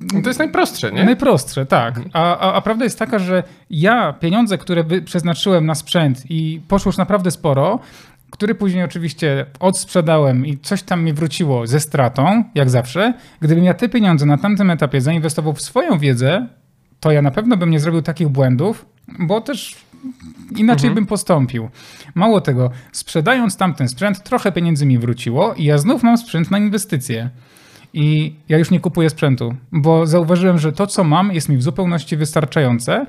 [0.00, 1.04] No to jest najprostsze, nie?
[1.04, 1.96] Najprostsze, tak.
[1.96, 2.10] Mhm.
[2.12, 6.88] A, a, a, prawda jest taka, że ja pieniądze, które przeznaczyłem na sprzęt i poszło
[6.88, 7.80] już naprawdę sporo,
[8.30, 13.14] który później oczywiście odsprzedałem i coś tam mi wróciło ze stratą, jak zawsze.
[13.40, 16.46] Gdybym ja te pieniądze na tamtym etapie zainwestował w swoją wiedzę,
[17.00, 18.86] to ja na pewno bym nie zrobił takich błędów,
[19.18, 19.76] bo też
[20.56, 20.94] inaczej mhm.
[20.94, 21.68] bym postąpił.
[22.14, 26.58] Mało tego, sprzedając tamten sprzęt, trochę pieniędzy mi wróciło i ja znów mam sprzęt na
[26.58, 27.30] inwestycje.
[27.94, 31.62] I ja już nie kupuję sprzętu, bo zauważyłem, że to, co mam, jest mi w
[31.62, 33.06] zupełności wystarczające.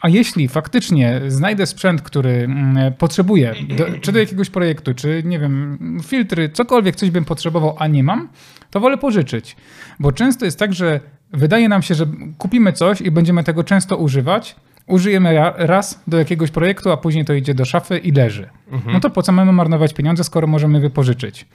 [0.00, 5.38] A jeśli faktycznie znajdę sprzęt, który mm, potrzebuję, do, czy do jakiegoś projektu, czy nie
[5.38, 8.28] wiem, filtry, cokolwiek, coś bym potrzebował, a nie mam,
[8.70, 9.56] to wolę pożyczyć.
[10.00, 11.00] Bo często jest tak, że
[11.32, 12.06] wydaje nam się, że
[12.38, 17.34] kupimy coś i będziemy tego często używać, użyjemy raz do jakiegoś projektu, a później to
[17.34, 18.48] idzie do szafy i leży.
[18.70, 18.92] Mhm.
[18.92, 21.46] No to po co mamy marnować pieniądze, skoro możemy wypożyczyć?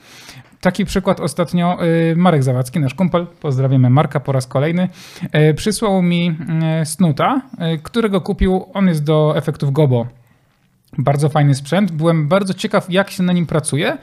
[0.60, 4.88] Taki przykład ostatnio y, Marek Zawadzki, nasz kumpel, pozdrawiamy Marka po raz kolejny,
[5.50, 6.36] y, przysłał mi
[6.82, 7.42] y, snuta,
[7.82, 10.06] którego kupił, on jest do efektów Gobo.
[10.98, 11.92] Bardzo fajny sprzęt.
[11.92, 13.98] Byłem bardzo ciekaw, jak się na nim pracuje.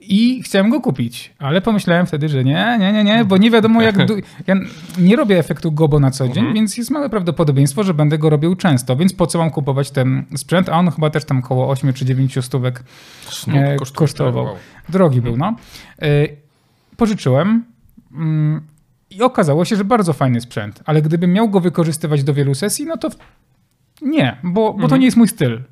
[0.00, 3.82] I chciałem go kupić, ale pomyślałem wtedy, że nie, nie, nie, nie, bo nie wiadomo
[3.82, 3.96] jak.
[4.46, 4.54] Ja
[4.98, 6.54] nie robię efektu gobo na co dzień, mhm.
[6.54, 8.96] więc jest małe prawdopodobieństwo, że będę go robił często.
[8.96, 10.68] Więc po co mam kupować ten sprzęt?
[10.68, 12.84] A on chyba też tam około 8 czy 9 stówek
[13.54, 14.46] e, kosztował.
[14.88, 15.56] Drogi był, no.
[16.02, 16.08] E,
[16.96, 17.64] pożyczyłem.
[18.12, 18.60] Mm,
[19.10, 22.86] I okazało się, że bardzo fajny sprzęt, ale gdybym miał go wykorzystywać do wielu sesji,
[22.86, 23.08] no to
[24.02, 25.00] nie, bo, bo to mhm.
[25.00, 25.62] nie jest mój styl.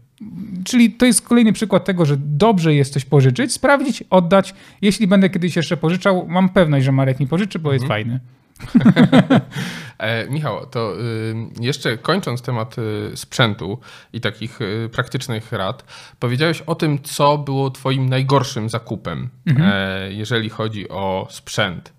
[0.65, 4.55] Czyli to jest kolejny przykład tego, że dobrze jest coś pożyczyć, sprawdzić, oddać.
[4.83, 7.75] Jeśli będę kiedyś jeszcze pożyczał, mam pewność, że Marek mi pożyczy, bo mhm.
[7.75, 8.21] jest fajny.
[9.99, 13.79] e, Michał, to y, jeszcze kończąc temat y, sprzętu
[14.13, 15.85] i takich y, praktycznych rad,
[16.21, 19.71] powiedziałeś o tym, co było Twoim najgorszym zakupem, mhm.
[19.73, 21.93] e, jeżeli chodzi o sprzęt.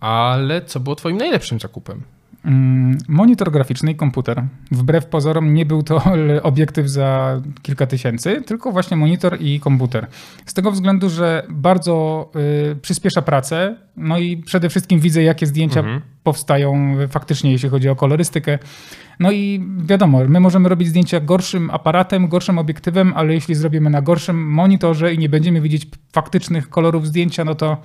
[0.00, 2.02] Ale co było Twoim najlepszym zakupem?
[2.44, 4.42] Mm, Monitor graficzny i komputer.
[4.70, 6.02] Wbrew pozorom nie był to
[6.42, 10.06] obiektyw za kilka tysięcy, tylko właśnie monitor i komputer.
[10.46, 12.30] Z tego względu, że bardzo
[12.72, 16.00] y, przyspiesza pracę, no i przede wszystkim widzę, jakie zdjęcia Mhm.
[16.22, 18.58] powstają faktycznie, jeśli chodzi o kolorystykę.
[19.20, 24.02] No i wiadomo, my możemy robić zdjęcia gorszym aparatem, gorszym obiektywem, ale jeśli zrobimy na
[24.02, 27.76] gorszym monitorze i nie będziemy widzieć faktycznych kolorów zdjęcia, no to,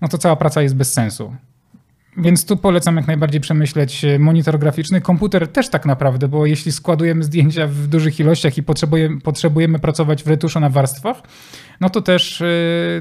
[0.00, 1.34] no to cała praca jest bez sensu.
[2.18, 5.00] Więc tu polecam jak najbardziej przemyśleć e, monitor graficzny.
[5.00, 10.22] Komputer też tak naprawdę, bo jeśli składujemy zdjęcia w dużych ilościach i potrzebujemy, potrzebujemy pracować
[10.22, 11.22] w retuszu na warstwach,
[11.80, 12.46] no to też e,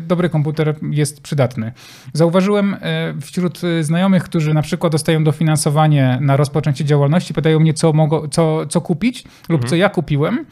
[0.01, 1.71] dobry komputer jest przydatny.
[2.13, 7.93] Zauważyłem e, wśród znajomych, którzy na przykład dostają dofinansowanie na rozpoczęcie działalności, pytają mnie, co,
[7.93, 10.45] mogą, co, co kupić lub co ja kupiłem.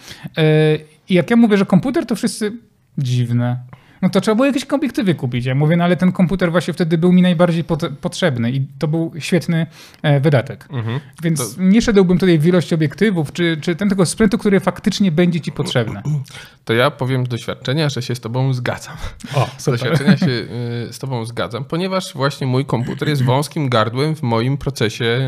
[1.09, 2.51] I jak ja mówię, że komputer, to wszyscy
[2.97, 3.57] dziwne.
[4.03, 5.45] No to trzeba było jakieś obiektywy kupić.
[5.45, 8.87] Ja mówię, no ale ten komputer właśnie wtedy był mi najbardziej pot- potrzebny i to
[8.87, 9.67] był świetny
[10.01, 10.67] e, wydatek.
[10.71, 10.99] Mhm.
[11.23, 15.41] Więc nie szedłbym tutaj w ilość obiektywów, czy, czy ten tego sprzętu, który faktycznie będzie
[15.41, 16.01] ci potrzebny.
[16.65, 18.95] To ja powiem z doświadczenia, że się z tobą zgadzam.
[19.35, 20.47] O, Z doświadczenia się y,
[20.91, 25.19] z tobą zgadzam, ponieważ właśnie mój komputer jest wąskim gardłem w moim procesie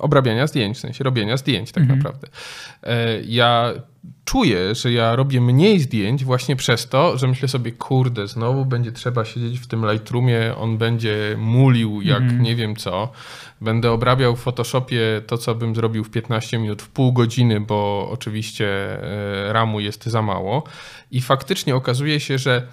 [0.00, 2.28] obrabiania zdjęć, w sensie robienia zdjęć tak naprawdę.
[2.82, 3.72] E, Ja
[4.24, 8.92] czuję, że ja robię mniej zdjęć właśnie przez to, że myślę sobie, kurde, znowu będzie
[8.92, 13.12] trzeba siedzieć w tym Lightroomie, on będzie mulił jak nie wiem co.
[13.60, 18.08] Będę obrabiał w Photoshopie to, co bym zrobił w 15 minut, w pół godziny, bo
[18.12, 20.64] oczywiście e, ramu jest za mało.
[21.10, 22.66] I faktycznie okazuje się, że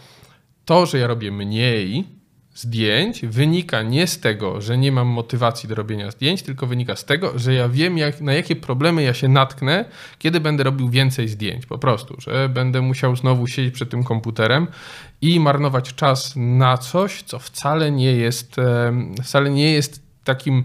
[0.66, 2.15] to, że ja robię mniej
[2.56, 7.06] zdjęć, wynika nie z tego, że nie mam motywacji do robienia zdjęć, tylko wynika z
[7.06, 9.86] tego, że ja wiem, jak, na jakie problemy ja się natknę,
[10.20, 11.66] kiedy będę robił więcej zdjęć.
[11.66, 14.68] Po prostu, że będę musiał znowu siedzieć przed tym komputerem
[15.22, 18.56] i marnować czas na coś, co wcale nie jest,
[19.24, 20.64] wcale nie jest takim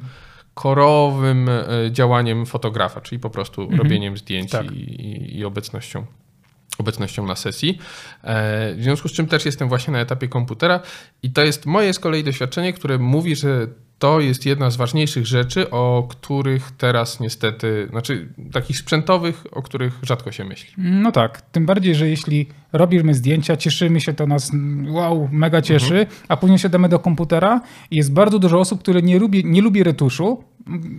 [0.55, 4.73] korowym e, działaniem fotografa, czyli po prostu robieniem zdjęć Tak.
[4.73, 6.07] i, i, i obecnością
[6.81, 7.79] obecnością na sesji.
[8.25, 10.81] E, W związku z czym też jestem właśnie na etapie komputera
[11.23, 13.67] i to jest moje z kolei doświadczenie, które mówi, że
[14.01, 19.99] to jest jedna z ważniejszych rzeczy, o których teraz niestety, znaczy takich sprzętowych, o których
[20.03, 20.71] rzadko się myśli.
[20.79, 24.53] No tak, tym bardziej, że jeśli robimy zdjęcia, cieszymy się, to nas
[24.89, 27.61] wow, mega cieszy, a później siadamy do komputera
[27.91, 30.45] i jest bardzo dużo osób, które nie lubi, nie lubi retuszu,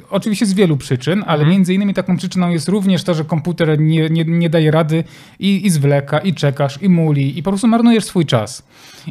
[0.09, 4.09] oczywiście z wielu przyczyn, ale między innymi taką przyczyną jest również to, że komputer nie,
[4.09, 5.03] nie, nie daje rady
[5.39, 8.63] i, i zwleka, i czekasz, i muli, i po prostu marnujesz swój czas.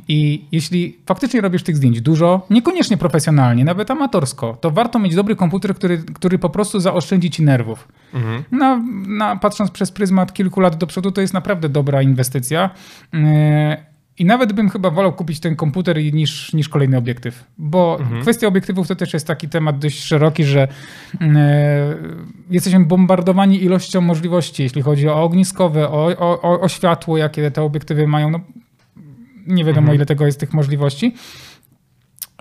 [0.08, 5.36] I jeśli faktycznie robisz tych zdjęć dużo, niekoniecznie profesjonalnie, nawet amatorsko, to warto mieć dobry
[5.36, 7.88] komputer, który, który po prostu zaoszczędzi ci nerwów.
[8.50, 12.70] Na, na, patrząc przez pryzmat kilku lat do przodu, to jest naprawdę dobra inwestycja.
[13.12, 13.20] Yy,
[14.18, 17.44] I nawet bym chyba wolał kupić ten komputer niż, niż kolejny obiektyw.
[17.58, 20.68] Bo kwestia obiektywów to też jest taki temat dość szeroki, że
[21.20, 21.28] yy,
[22.50, 27.62] jesteśmy bombardowani ilością możliwości, jeśli chodzi o ogniskowe, o, o, o, o światło, jakie te
[27.62, 28.30] obiektywy mają.
[28.30, 28.40] No,
[29.46, 31.14] nie wiadomo, ile tego jest tych możliwości.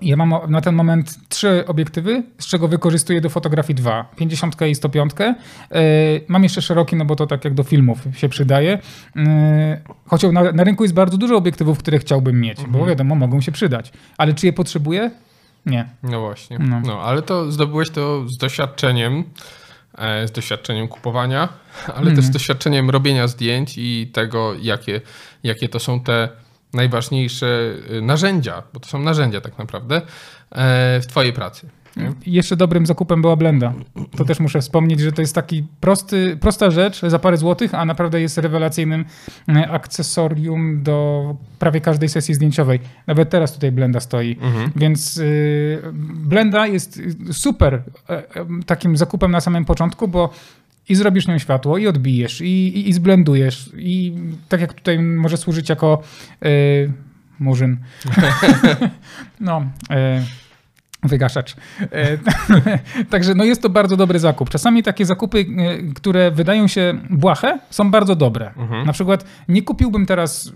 [0.02, 4.10] Ja mam na ten moment trzy obiektywy, z czego wykorzystuję do fotografii dwa.
[4.16, 5.12] 50 i 105.
[5.20, 5.76] Yy,
[6.28, 8.78] Mam jeszcze szeroki, no bo to tak jak do filmów się przydaje.
[9.16, 9.24] Yy,
[10.06, 13.52] Chociaż na, na rynku jest bardzo dużo obiektywów, które chciałbym mieć, bo wiadomo, mogą się
[13.52, 13.92] przydać.
[14.18, 15.10] Ale czy je potrzebuję?
[15.66, 15.88] Nie.
[16.02, 16.58] No właśnie.
[16.58, 16.80] No.
[16.80, 17.02] No.
[17.02, 19.24] ale to zdobyłeś to z doświadczeniem,
[19.98, 21.48] e, z doświadczeniem kupowania,
[21.94, 25.00] ale też z doświadczeniem robienia zdjęć i tego, jakie,
[25.42, 26.28] jakie to są te
[26.72, 30.02] najważniejsze y, narzędzia, bo to są narzędzia tak naprawdę,
[30.50, 31.68] e, w twojej pracy.
[31.96, 32.12] nie?
[32.26, 33.72] Jeszcze dobrym zakupem była blenda.
[34.16, 37.84] To też muszę wspomnieć, że to jest taki prosty, prosta rzecz za parę złotych, a
[37.84, 39.04] naprawdę jest rewelacyjnym
[39.48, 42.80] e, akcesorium do prawie każdej sesji zdjęciowej.
[43.06, 44.36] Nawet teraz tutaj blenda stoi.
[44.76, 45.82] Więc y,
[46.14, 47.00] blenda jest
[47.32, 48.22] super e,
[48.66, 50.30] takim zakupem na samym początku, bo
[50.90, 53.70] i zrobisz nią światło, i odbijesz, i, i, i zblendujesz.
[53.76, 54.14] I
[54.48, 56.02] tak jak tutaj może służyć jako
[56.44, 56.92] y,
[57.38, 57.76] murzyn.
[59.40, 59.60] no.
[59.90, 60.40] Y,
[61.02, 61.56] Wygaszacz.
[61.92, 62.18] E,
[63.10, 64.50] Także no jest to bardzo dobry zakup.
[64.50, 68.52] Czasami takie zakupy, e, które wydają się błahe, są bardzo dobre.
[68.86, 70.52] Na przykład nie kupiłbym teraz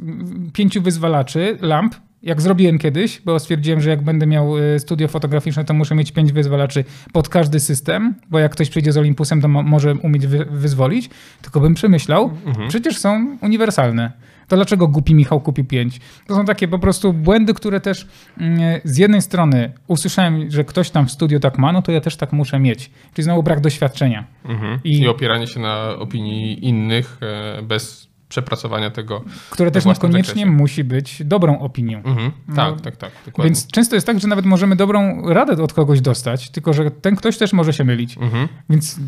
[0.53, 1.95] pięciu wyzwalaczy lamp,
[2.25, 6.13] jak zrobiłem kiedyś, bo stwierdziłem, że jak będę miał e, studio fotograficzne, to muszę mieć
[6.13, 10.27] pięć wyzwalaczy pod każdy system, bo jak ktoś przyjdzie z Olympusem, to mo- może umieć
[10.27, 11.11] wy- wyzwolić.
[11.43, 12.31] Tylko bym przemyślał,
[12.69, 14.13] przecież są uniwersalne.
[14.49, 16.01] To dlaczego głupi Michał kupił pięć?
[16.27, 18.07] To są takie po prostu błędy, które też
[18.41, 22.01] mm, z jednej strony usłyszałem, że ktoś tam w studio tak ma, no to ja
[22.01, 22.91] też tak muszę mieć.
[23.15, 24.25] Czyli znowu brak doświadczenia.
[24.45, 24.81] Mhm.
[24.85, 25.09] I- I...
[25.09, 27.19] opieranie się na opinii innych
[27.59, 29.25] e, bez przepracowania tego.
[29.51, 30.47] Które też niekoniecznie zakresie.
[30.47, 31.99] musi być dobrą opinią.
[31.99, 32.33] Mhm.
[32.49, 33.13] No, Tak, tak, tak.
[33.27, 33.45] Dokładnie.
[33.51, 37.17] Więc często jest tak, że nawet możemy dobrą radę od kogoś dostać, tylko że ten
[37.17, 38.19] ktoś też może się mylić.
[38.19, 38.49] Mhm.
[38.71, 39.01] Więc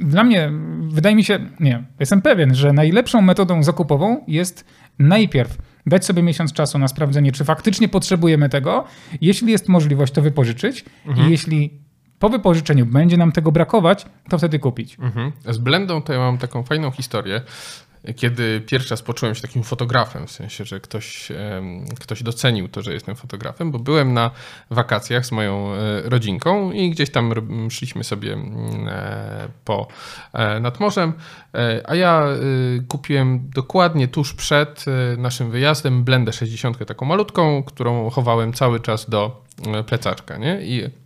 [0.00, 0.52] dla mnie,
[0.88, 4.64] wydaje mi się, nie, jestem pewien, że najlepszą metodą zakupową jest
[4.98, 8.84] najpierw dać sobie miesiąc czasu na sprawdzenie, czy faktycznie potrzebujemy tego.
[9.20, 10.84] Jeśli jest możliwość, to wypożyczyć.
[11.06, 11.28] Mhm.
[11.28, 11.70] I jeśli
[12.18, 14.98] po wypożyczeniu będzie nam tego brakować, to wtedy kupić.
[14.98, 15.32] Mhm.
[15.48, 17.40] Z blendą to ja mam taką fajną historię.
[18.16, 21.28] Kiedy pierwszy raz poczułem się takim fotografem, w sensie, że ktoś,
[22.00, 24.30] ktoś docenił to, że jestem fotografem, bo byłem na
[24.70, 27.32] wakacjach z moją e, rodzinką i gdzieś tam
[27.70, 29.88] szliśmy sobie mm, e, po,
[30.32, 31.12] e, nad morzem,
[31.84, 32.26] a ja
[32.88, 34.84] kupiłem dokładnie tuż przed
[35.18, 39.44] naszym wyjazdem blendę 60, taką malutką, którą chowałem cały czas do
[39.86, 40.62] plecaczka, nie?
[40.62, 41.01] I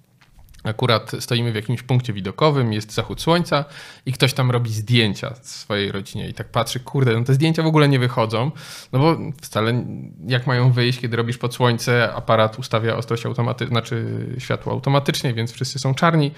[0.66, 3.64] Akurat stoimy w jakimś punkcie widokowym, jest zachód słońca
[4.06, 7.66] i ktoś tam robi zdjęcia swojej rodzinie i tak patrzy, kurde, no te zdjęcia w
[7.66, 8.50] ogóle nie wychodzą,
[8.92, 9.84] no bo wcale
[10.26, 15.52] jak mają wyjść, kiedy robisz pod słońce, aparat ustawia ostrość automatyczną, znaczy światło automatycznie, więc
[15.52, 16.30] wszyscy są czarni,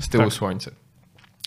[0.00, 0.70] z tyłu słońce.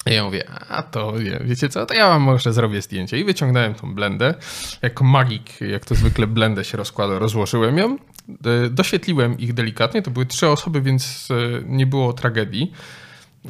[0.06, 3.20] I ja mówię, a to wie, wiecie co, to ja wam może zrobię zdjęcie.
[3.20, 4.34] I wyciągnąłem tą blendę.
[4.82, 7.98] Jako magik, jak to zwykle blendę się rozkłada, rozłożyłem ją.
[8.30, 10.02] E, Doświetliłem ich delikatnie.
[10.02, 12.72] To były trzy osoby, więc e, nie było tragedii.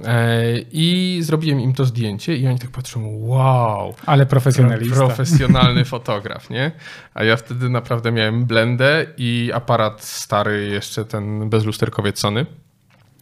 [0.06, 4.96] E, I zrobiłem im to zdjęcie i oni tak patrzą, wow, Ale profesjonalista.
[4.96, 6.72] profesjonalny fotograf, nie?
[7.14, 12.46] A ja wtedy naprawdę miałem blendę i aparat stary, jeszcze ten bezlusterkowiec Sony.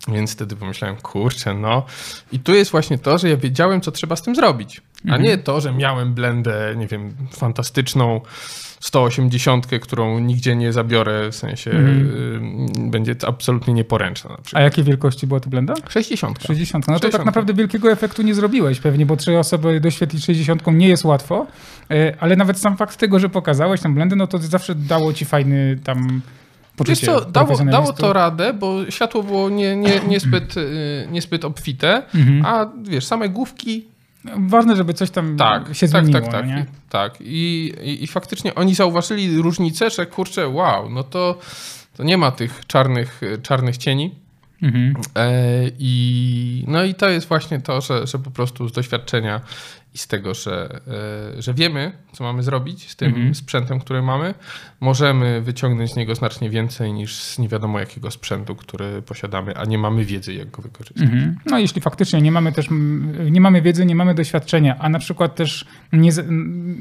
[0.08, 1.86] Więc wtedy pomyślałem, kurczę, no.
[2.32, 4.82] I tu jest właśnie to, że ja wiedziałem, co trzeba z tym zrobić.
[5.10, 8.22] A nie to, że miałem blendę, nie wiem, fantastyczną
[8.80, 12.40] 180, którą nigdzie nie zabiorę, w sensie y,
[12.90, 15.74] będzie to absolutnie nieporęczna na A jakiej wielkości była to blenda?
[15.90, 16.44] 60.
[16.44, 16.88] 60.
[16.88, 17.12] No to 60.
[17.14, 21.48] tak naprawdę wielkiego efektu nie zrobiłeś pewnie, bo trzy osoby doświetlić 60 nie jest łatwo,
[21.92, 25.26] e, ale nawet sam fakt tego, że pokazałeś tam blendy, no to zawsze dało ci
[25.26, 26.22] fajny tam Wiesz
[26.78, 32.04] poczucie co, dało, dało to radę, bo światło było nie, nie, niezbyt, y, niezbyt obfite,
[32.16, 32.46] Mhm.
[32.46, 33.86] a wiesz, same główki
[34.38, 36.66] Ważne, żeby coś tam Tak, się tak, zmieniło, tak, tak, nie?
[36.90, 37.18] Tak.
[37.22, 41.40] I, i, I faktycznie oni zauważyli różnicę, że kurczę, wow, no to,
[41.98, 44.16] to nie ma tych czarnych, czarnych cieni.
[44.62, 44.94] Mhm.
[45.16, 45.32] E,
[45.80, 49.42] I, no i to jest właśnie to, że, że po prostu z doświadczenia
[49.96, 50.80] i z tego, że,
[51.38, 53.36] e, że wiemy, co mamy zrobić z tym Mhm.
[53.36, 54.34] sprzętem, który mamy,
[54.80, 59.66] możemy wyciągnąć z niego znacznie więcej niż z nie wiadomo jakiego sprzętu, który posiadamy, a
[59.66, 61.04] nie mamy wiedzy, jak go wykorzystać.
[61.04, 61.38] Mhm.
[61.46, 62.68] No jeśli faktycznie nie mamy też,
[63.32, 66.12] nie mamy wiedzy, nie mamy doświadczenia, a na przykład też nie,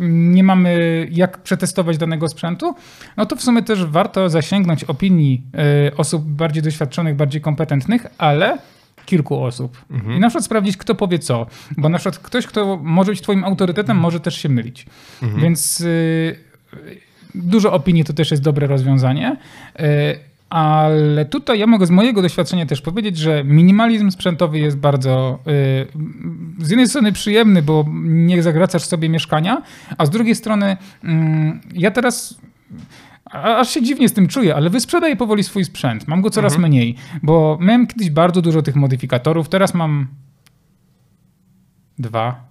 [0.01, 2.75] nie mamy jak przetestować danego sprzętu,
[3.17, 5.43] no to w sumie też warto zasięgnąć opinii
[5.89, 8.59] e, osób bardziej doświadczonych, bardziej kompetentnych, ale
[9.07, 9.85] kilku osób.
[10.17, 11.47] I na przykład sprawdzić, kto powie co.
[11.77, 14.87] Bo na przykład ktoś, kto może być twoim autorytetem, może też się mylić.
[15.43, 16.37] Więc y,
[17.35, 19.37] dużo opinii to też jest dobre rozwiązanie.
[19.81, 19.85] Y,
[20.51, 25.39] ale tutaj ja mogę z mojego doświadczenia też powiedzieć, że minimalizm sprzętowy jest bardzo
[26.61, 29.63] y, z jednej strony przyjemny, bo nie zagracasz sobie mieszkania,
[29.99, 32.39] a z drugiej strony mm, ja teraz
[33.43, 36.09] aż się dziwnie z tym czuję, ale wysprzedaję powoli swój sprzęt.
[36.09, 40.07] Mam go coraz mniej, bo miałem kiedyś bardzo dużo tych modyfikatorów, teraz mam
[41.99, 42.45] dwa.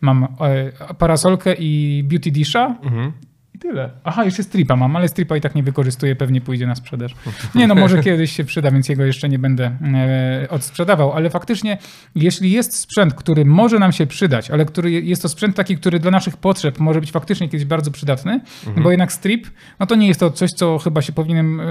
[0.00, 3.12] Mam e, parasolkę i beauty disha Mhm.
[3.60, 3.90] Tyle.
[4.04, 7.14] Aha, jeszcze stripa mam, ale stripa i tak nie wykorzystuję, pewnie pójdzie na sprzedaż.
[7.54, 11.78] Nie no, może kiedyś się przyda, więc jego jeszcze nie będę e, odsprzedawał, ale faktycznie,
[12.14, 15.98] jeśli jest sprzęt, który może nam się przydać, ale który jest to sprzęt taki, który
[15.98, 18.40] dla naszych potrzeb może być faktycznie kiedyś bardzo przydatny,
[18.76, 19.46] bo jednak strip,
[19.80, 21.64] no to nie jest to coś, co chyba się powinienem e,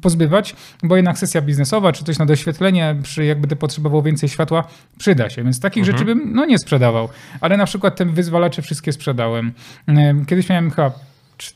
[0.00, 4.64] pozbywać, bo jednak sesja biznesowa, czy coś na doświetlenie, przy jakby te potrzebował więcej światła,
[4.98, 7.08] przyda się, więc takich rzeczy bym no nie sprzedawał,
[7.40, 9.52] ale na przykład te wyzwalacze wszystkie sprzedałem.
[9.88, 11.13] E, Kiedyś miałem chyba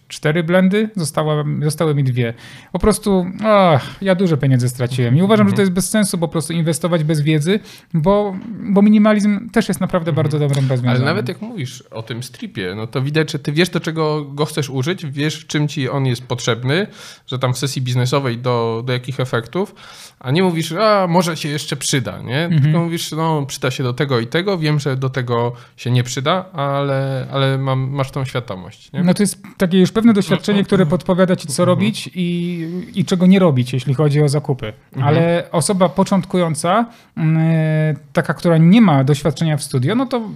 [0.09, 2.35] cztery blendy, została, zostały mi dwie.
[2.73, 6.29] Po prostu ach, ja duże pieniądze straciłem i uważam, że to jest bez sensu po
[6.29, 7.61] prostu inwestować bez wiedzy,
[7.95, 10.97] bo, bo minimalizm też jest naprawdę bardzo dobrym rozwiązaniem.
[10.97, 14.25] Ale nawet jak mówisz o tym stripie, no to widać, że ty wiesz, do czego
[14.25, 16.87] go chcesz użyć, wiesz, czym ci on jest potrzebny,
[17.27, 19.75] że tam w sesji biznesowej do, do jakich efektów,
[20.21, 22.51] a nie mówisz, a może się jeszcze przyda, nie?
[22.63, 26.05] Tylko mówisz, no przyda się do tego i tego, wiem, że do tego się nie
[26.05, 29.03] przyda, ale, ale mam, masz tą świadomość, nie?
[29.03, 33.27] No to jest takie już pewne doświadczenie, które podpowiada ci, co robić i, i czego
[33.27, 34.73] nie robić, jeśli chodzi o zakupy.
[35.03, 40.29] Ale osoba początkująca, mm, taka, która nie ma doświadczenia w studio, no to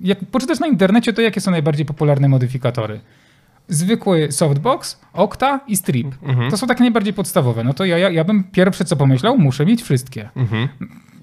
[0.00, 3.00] jak poczytasz na internecie, to jakie są najbardziej popularne modyfikatory?
[3.68, 6.14] Zwykły softbox, okta i strip.
[6.50, 7.64] To są takie najbardziej podstawowe.
[7.64, 10.28] No to ja, ja, ja bym pierwsze co pomyślał, muszę mieć wszystkie.
[10.36, 10.68] Mhm.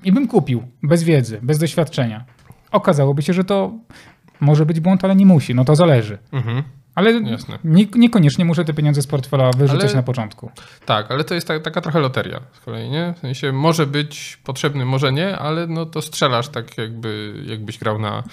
[0.03, 2.25] I bym kupił, bez wiedzy, bez doświadczenia.
[2.71, 3.73] Okazałoby się, że to
[4.41, 6.17] Może być błąd, ale nie musi, no to zależy.
[6.31, 6.63] Mhm.
[7.01, 7.21] Ale
[7.63, 10.51] nie, niekoniecznie muszę te pieniądze z portfela wyrzucać Ale- na początku.
[10.85, 13.13] Tak, ale to jest ta, taka trochę loteria z kolei, nie?
[13.17, 17.99] W sensie może być potrzebny, może nie, ale no to strzelasz tak jakby, jakbyś grał
[17.99, 18.23] na,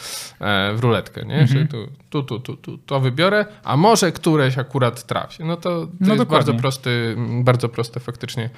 [0.41, 1.35] e, w ruletkę, nie?
[1.39, 1.69] Mhm.
[2.11, 5.45] Tu, tu, tu, tu, to wybiorę, a może któreś akurat trafi.
[5.45, 6.29] No to, to No jest dokładnie.
[6.29, 8.51] bardzo prosty, bardzo proste faktycznie,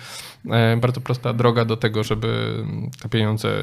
[0.51, 2.55] e, bardzo prosta droga do tego, żeby
[3.03, 3.55] te pieniądze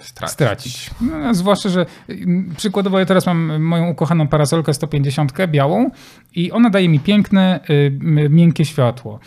[0.00, 0.32] stracić.
[0.32, 0.90] stracić.
[1.00, 5.90] No, zwłaszcza, że mm, przykładowo ja teraz mam moją ukochaną parasolkę 150 białą
[6.34, 7.98] i ona daje mi piękne, y,
[8.30, 9.20] miękkie światło.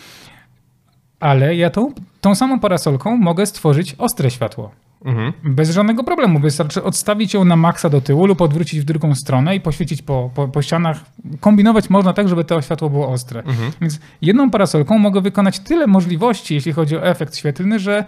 [1.20, 4.70] Ale ja tą, tą samą parasolką mogę stworzyć ostre światło.
[5.04, 5.32] Mhm.
[5.44, 6.38] Bez żadnego problemu.
[6.38, 10.30] Wystarczy odstawić ją na maksa do tyłu lub odwrócić w drugą stronę i poświecić po,
[10.34, 11.00] po, po ścianach.
[11.40, 13.40] Kombinować można tak, żeby to światło było ostre.
[13.40, 13.72] Mhm.
[13.80, 18.04] Więc jedną parasolką mogę wykonać tyle możliwości, jeśli chodzi o efekt świetlny, że,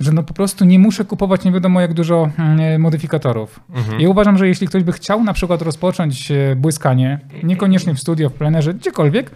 [0.00, 3.60] że no po prostu nie muszę kupować nie wiadomo jak dużo mm, modyfikatorów.
[3.74, 4.00] Mhm.
[4.00, 8.30] Ja uważam, że jeśli ktoś by chciał na przykład rozpocząć e, błyskanie, niekoniecznie w studio,
[8.30, 9.30] w plenerze, gdziekolwiek,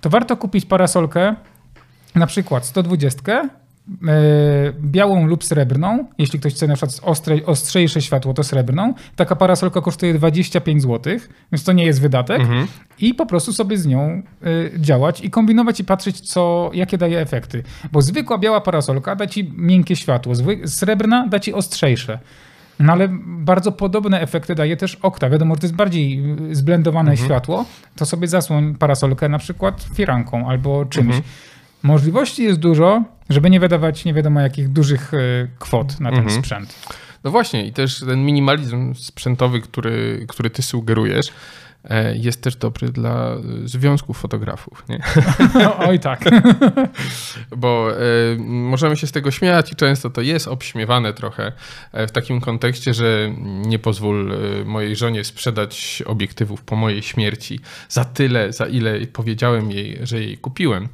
[0.00, 1.34] to warto kupić parasolkę,
[2.14, 3.48] na przykład 120, e,
[4.80, 6.04] białą lub srebrną.
[6.18, 8.94] Jeśli ktoś chce na przykład ostre, ostrzejsze światło, to srebrną.
[9.16, 11.18] Taka parasolka kosztuje 25 zł,
[11.52, 12.40] więc to nie jest wydatek.
[12.40, 12.66] Mhm.
[12.98, 17.20] I po prostu sobie z nią y, działać i kombinować i patrzeć, co, jakie daje
[17.20, 17.62] efekty.
[17.92, 20.32] Bo zwykła biała parasolka da ci miękkie światło,
[20.66, 22.18] srebrna da ci ostrzejsze.
[22.80, 25.30] No ale bardzo podobne efekty daje też okta.
[25.30, 27.64] Wiadomo, że to jest bardziej y, zblendowane światło.
[27.96, 31.06] To sobie zasłoń parasolkę na przykład firanką albo czymś.
[31.06, 31.22] Mhm.
[31.86, 36.42] Możliwości jest dużo, żeby nie wydawać nie wiadomo jakich dużych y, kwot na ten Mhm.
[36.42, 36.74] sprzęt.
[37.24, 41.26] No właśnie, i też ten minimalizm sprzętowy, który, który ty sugerujesz,
[41.84, 45.00] e, jest też dobry dla e, związków fotografów, nie?
[45.62, 46.24] No, oj tak.
[47.56, 47.96] Bo e,
[48.38, 51.52] możemy się z tego śmiać i często to jest obśmiewane trochę
[51.92, 57.60] e, w takim kontekście, że nie pozwól e, mojej żonie sprzedać obiektywów po mojej śmierci
[57.88, 60.88] za tyle, za ile powiedziałem jej, że jej kupiłem.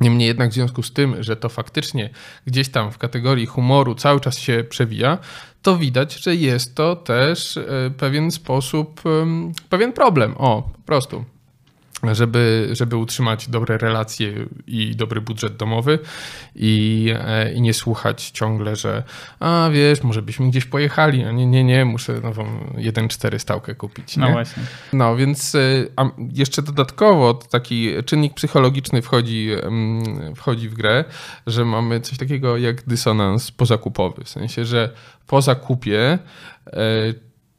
[0.00, 2.10] Niemniej jednak w związku z tym, że to faktycznie
[2.46, 5.18] gdzieś tam w kategorii humoru cały czas się przewija,
[5.62, 9.02] to widać, że jest to też e, pewien sposób,
[9.68, 10.34] pewien problem.
[10.38, 11.24] O, po prostu
[12.12, 14.32] żeby, żeby utrzymać dobre relacje
[14.66, 15.98] i dobry budżet domowy
[16.54, 19.02] i, e, i nie słuchać ciągle, że
[19.40, 22.44] a wiesz, może byśmy gdzieś pojechali, a nie, nie, nie, muszę nową
[22.74, 24.16] 1.4 stałkę kupić.
[24.16, 24.32] No nie?
[24.32, 24.62] właśnie.
[24.92, 25.88] No więc y,
[26.32, 31.04] jeszcze dodatkowo taki czynnik psychologiczny wchodzi, mm, wchodzi w grę,
[31.46, 34.24] że mamy coś takiego jak dysonans pozakupowy.
[34.24, 34.90] W sensie, że
[35.26, 36.18] po zakupie
[36.66, 36.78] e,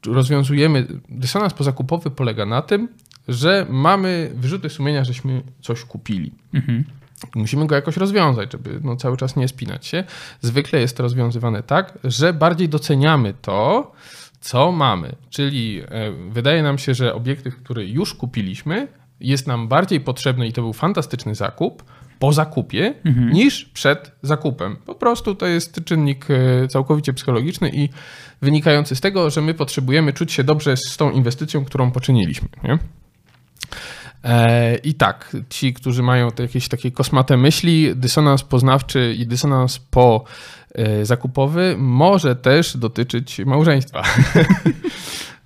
[0.06, 0.86] rozwiązujemy.
[1.08, 2.88] Dysonans pozakupowy polega na tym,
[3.30, 6.32] że mamy wyrzuty sumienia, żeśmy coś kupili.
[6.54, 6.84] Mhm.
[7.34, 10.04] Musimy go jakoś rozwiązać, żeby no, cały czas nie spinać się.
[10.40, 13.92] Zwykle jest to rozwiązywane tak, że bardziej doceniamy to,
[14.40, 15.12] co mamy.
[15.30, 18.88] Czyli e, wydaje nam się, że obiektyw, który już kupiliśmy,
[19.20, 21.84] jest nam bardziej potrzebny i to był fantastyczny zakup
[22.18, 22.94] po zakupie
[23.32, 24.76] niż przed zakupem.
[24.86, 27.88] Po prostu to jest czynnik e, całkowicie psychologiczny i
[28.42, 32.48] wynikający z tego, że my potrzebujemy czuć się dobrze z tą inwestycją, którą poczyniliśmy.
[32.64, 32.78] Nie?
[34.24, 39.78] E, I tak, ci, którzy mają te jakieś takie kosmate myśli, dysonans poznawczy i dysonans
[39.78, 40.24] po
[40.74, 44.02] e, zakupowy może też dotyczyć małżeństwa.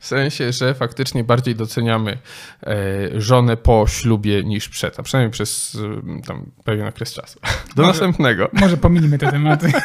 [0.04, 2.18] W sensie, że faktycznie bardziej doceniamy
[2.62, 5.78] e, żonę po ślubie niż przed, a przynajmniej przez
[6.18, 7.40] e, tam pewien okres czasu.
[7.76, 8.48] Do Może- następnego.
[8.52, 9.72] Może pominimy te tematy.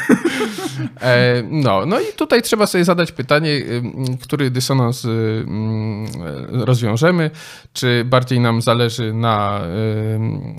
[1.01, 3.61] E, no, no i tutaj trzeba sobie zadać pytanie,
[4.22, 6.07] który dysonans mm,
[6.51, 7.32] rozwiążemy.
[7.74, 9.61] Czy bardziej nam zależy na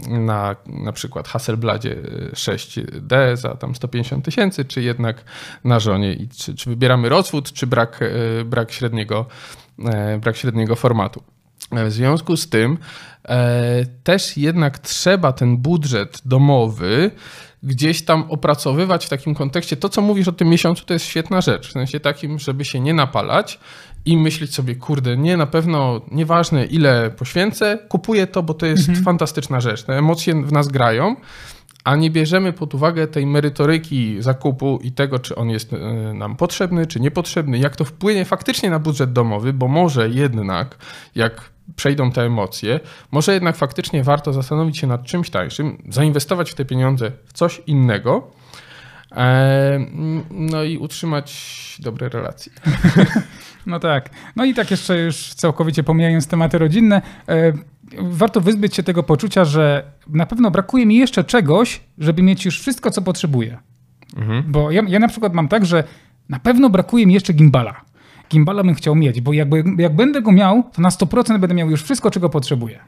[0.09, 1.97] na, na przykład Hasselbladzie
[2.33, 5.25] 6D za tam 150 tysięcy, czy jednak
[5.65, 6.13] na żonie?
[6.13, 8.01] I czy, czy wybieramy rozwód, czy brak,
[8.45, 9.27] brak, średniego,
[10.21, 11.23] brak średniego formatu?
[11.71, 12.79] E, W związku z tym
[13.29, 17.11] e, też jednak trzeba ten budżet domowy
[17.63, 19.77] gdzieś tam opracowywać w takim kontekście.
[19.77, 21.69] To, co mówisz o tym miesiącu, to jest świetna rzecz.
[21.69, 23.61] W sensie takim, żeby się nie napalać
[24.05, 28.91] i myśleć sobie, kurde, nie, na pewno nieważne ile poświęcę, kupuję to, bo to jest
[29.05, 29.83] fantastyczna rzecz.
[29.83, 31.17] Te emocje w nas grają,
[31.85, 35.79] a nie bierzemy pod uwagę tej merytoryki zakupu i tego, czy on jest e,
[36.15, 40.79] nam potrzebny, czy niepotrzebny, jak to wpłynie faktycznie na budżet domowy, bo może jednak,
[41.15, 46.55] jak przejdą te emocje, może jednak faktycznie warto zastanowić się nad czymś tańszym, zainwestować w
[46.55, 48.31] te pieniądze w coś innego,
[50.31, 52.53] no i utrzymać dobre relacje.
[53.67, 54.11] No tak.
[54.37, 57.53] No i tak jeszcze już całkowicie pomijając tematy rodzinne, e,
[57.99, 62.61] warto wyzbyć się tego poczucia, że na pewno brakuje mi jeszcze czegoś, żeby mieć już
[62.61, 63.59] wszystko, co potrzebuję.
[64.17, 64.45] Mhm.
[64.47, 65.85] Bo ja, ja na przykład mam tak, że
[66.29, 67.81] na pewno brakuje mi jeszcze gimbala.
[68.31, 71.71] gimbala bym chciał mieć, bo jakby, jak będę go miał, to na 100% będę miał
[71.71, 72.79] już wszystko, czego potrzebuję.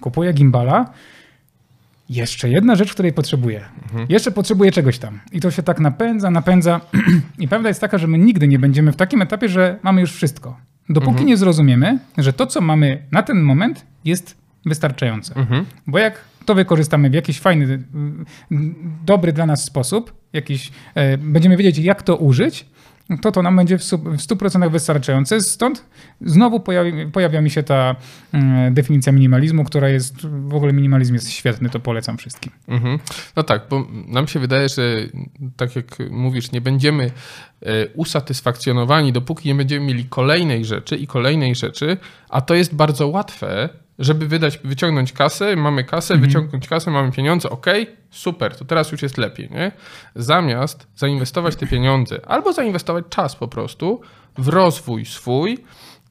[0.00, 0.90] Kupuję gimbala,
[2.14, 3.60] jeszcze jedna rzecz, której potrzebuję.
[4.08, 5.20] Jeszcze potrzebuję czegoś tam.
[5.32, 6.80] I to się tak napędza, napędza.
[7.38, 10.12] I prawda jest taka, że my nigdy nie będziemy w takim etapie, że mamy już
[10.12, 10.56] wszystko.
[10.88, 14.36] Dopóki nie zrozumiemy, że to, co mamy na ten moment, jest
[14.66, 15.34] wystarczające.
[15.86, 17.82] Bo jak to wykorzystamy w jakiś fajny,
[19.04, 22.66] dobry dla nas sposób, jakiś, e, będziemy wiedzieć, jak to użyć,
[23.18, 25.40] to to nam będzie w stu- w 100% wystarczające.
[25.40, 25.84] Stąd
[26.20, 27.96] znowu pojawi, pojawia mi się ta
[28.32, 32.52] mm, definicja minimalizmu, która jest, w ogóle minimalizm jest świetny, to polecam wszystkim.
[32.68, 32.98] Mhm.
[33.36, 34.82] No tak, bo nam się wydaje, że
[35.56, 37.10] tak jak mówisz, nie będziemy
[37.62, 41.96] e, usatysfakcjonowani, dopóki nie będziemy mieli kolejnej rzeczy i kolejnej rzeczy,
[42.28, 43.68] a to jest bardzo łatwe,
[44.02, 47.66] żeby wydać, wyciągnąć kasę, mamy kasę, wyciągnąć kasę, mamy pieniądze, ok,
[48.10, 49.72] super, to teraz już jest lepiej, nie?
[50.14, 54.00] Zamiast zainwestować te pieniądze albo zainwestować czas po prostu
[54.38, 55.58] w rozwój swój,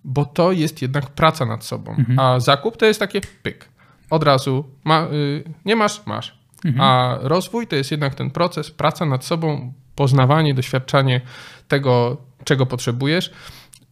[0.04, 3.70] bo to jest jednak praca nad sobą, a zakup to jest takie pyk.
[4.10, 6.42] Od razu ma, y, nie masz, masz.
[6.80, 11.22] A rozwój to jest jednak ten proces, praca nad sobą, poznawanie, doświadczanie
[11.68, 13.32] tego, czego potrzebujesz.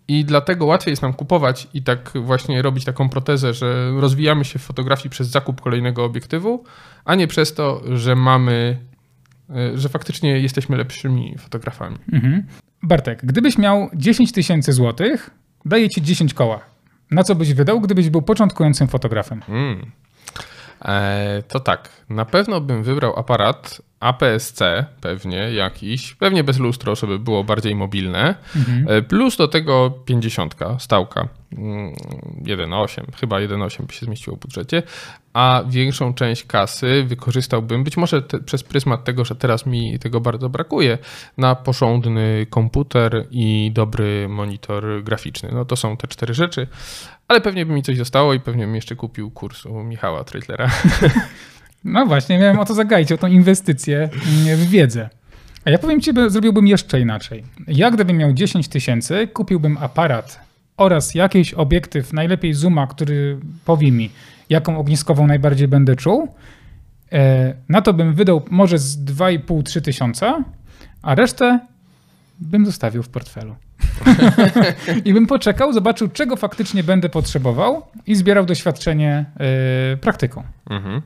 [0.10, 4.60] I dlatego łatwiej jest nam kupować i tak właśnie robić taką protezę, że rozwijamy się
[4.60, 6.64] w fotografii przez zakup kolejnego obiektywu,
[7.06, 8.80] a nie przez to, że mamy,
[9.50, 11.98] y, że faktycznie jesteśmy lepszymi fotografami.
[12.14, 12.44] Mhm.
[12.84, 15.30] Bartek, gdybyś miał 10 tysięcy złotych,
[15.66, 16.60] daję ci 10 koła.
[17.12, 19.42] Na co byś wydał, gdybyś był początkującym fotografem?
[19.50, 19.92] Mm.
[20.86, 27.20] E, to tak, na pewno bym wybrał aparat APS-C, pewnie jakiś, pewnie bez lustro, żeby
[27.20, 28.36] było bardziej mobilne,
[28.88, 31.94] e, plus do tego 50 stałka, Mm,
[32.44, 34.84] 1,8, chyba 1,8 by się zmieściło w budżecie,
[35.34, 40.22] a większą część kasy wykorzystałbym, być może te, przez pryzmat tego, że teraz mi tego
[40.22, 40.98] bardzo brakuje,
[41.38, 45.50] na porządny komputer i dobry monitor graficzny.
[45.54, 46.68] No to są te cztery rzeczy,
[47.28, 50.70] ale pewnie by mi coś zostało i pewnie bym jeszcze kupił kurs u Michała Treitlera.
[51.84, 55.10] No właśnie, miałem o to zagaić, o tą inwestycję mm, w wiedzę.
[55.66, 57.44] A ja powiem ci, by- zrobiłbym jeszcze inaczej.
[57.68, 60.40] Ja gdybym miał 10 tysięcy, kupiłbym aparat
[60.78, 64.10] oraz jakiś obiektyw, najlepiej zooma, który powie mi,
[64.50, 66.36] jaką ogniskową najbardziej będę czuł.
[67.12, 70.44] E, Na to bym wydał może z 2,5-3 tysiąca,
[71.02, 71.60] a resztę
[72.40, 73.56] bym zostawił w portfelu.
[75.06, 79.26] I bym poczekał, zobaczył, czego faktycznie będę potrzebował i zbierał doświadczenie
[79.94, 80.44] e, praktyką.
[80.70, 81.02] Mhm.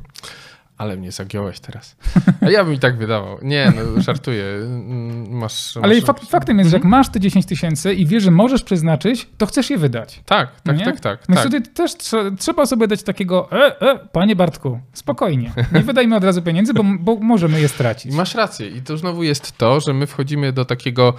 [0.83, 1.95] Ale mnie zagiąłeś teraz.
[2.41, 3.37] A ja bym i tak wydawał.
[3.41, 4.45] Nie, no żartuję.
[4.45, 6.03] Mm, Masz, Ale masz...
[6.03, 9.45] fakt, faktem jest, że jak masz te 10 tysięcy i wiesz, że możesz przeznaczyć, to
[9.45, 10.21] chcesz je wydać.
[10.25, 10.85] Tak, tak, nie?
[10.85, 11.19] tak, tak.
[11.29, 11.51] Więc tak.
[11.51, 15.51] tutaj też trze- trzeba sobie dać takiego, e, e, panie Bartku, spokojnie.
[15.71, 18.13] Nie wydajmy od razu pieniędzy, bo, bo możemy je stracić.
[18.13, 18.67] Masz rację.
[18.67, 21.13] I to znowu jest to, że my wchodzimy do takiego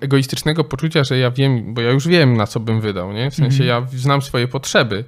[0.00, 3.30] egoistycznego poczucia, że ja wiem, bo ja już wiem, na co bym wydał, nie?
[3.30, 5.04] W sensie ja znam swoje potrzeby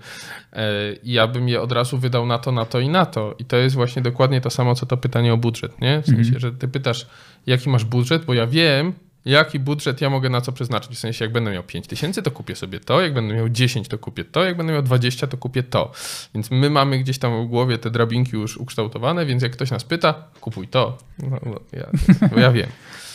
[0.53, 3.35] e, i ja bym je od razu wydał na to, na to i na to.
[3.39, 6.03] I to jest właśnie dokładnie to samo, co to pytanie o budżet, nie?
[6.03, 7.07] W sensie, że ty pytasz,
[7.47, 8.93] jaki masz budżet, bo ja wiem,
[9.25, 10.93] jaki budżet ja mogę na co przeznaczyć.
[10.93, 13.89] W sensie, jak będę miał 5 tysięcy, to kupię sobie to, jak będę miał 10,
[13.89, 15.93] to kupię to, jak będę miał 20, to kupię to.
[16.35, 19.85] Więc my mamy gdzieś tam w głowie te drabinki już ukształtowane, więc jak ktoś nas
[19.85, 20.99] pyta, kupuj to.
[21.19, 21.87] No, ja,
[22.35, 22.69] bo ja wiem.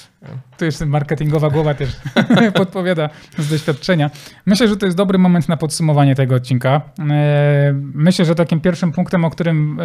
[0.57, 1.89] To jeszcze marketingowa głowa też
[2.53, 4.11] podpowiada z doświadczenia.
[4.45, 6.81] Myślę, że to jest dobry moment na podsumowanie tego odcinka.
[7.11, 9.83] E, Myślę, że takim pierwszym punktem, o którym e,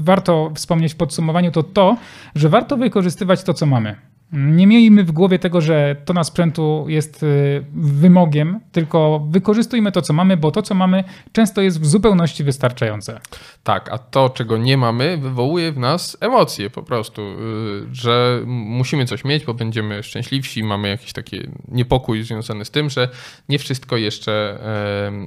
[0.00, 1.96] warto wspomnieć w podsumowaniu, to to,
[2.34, 3.96] że warto wykorzystywać to, co mamy.
[4.32, 7.26] Nie miejmy w głowie tego, że to na sprzętu jest e,
[7.72, 13.20] wymogiem, tylko wykorzystujmy to, co mamy, bo to, co mamy, często jest w zupełności wystarczające.
[13.64, 19.06] Tak, a to, czego nie mamy, wywołuje w nas emocje po prostu, yy, że musimy
[19.06, 23.08] coś mieć, bo będziemy szczęśliwsi, mamy jakiś taki niepokój związany z tym, że
[23.48, 24.58] nie wszystko jeszcze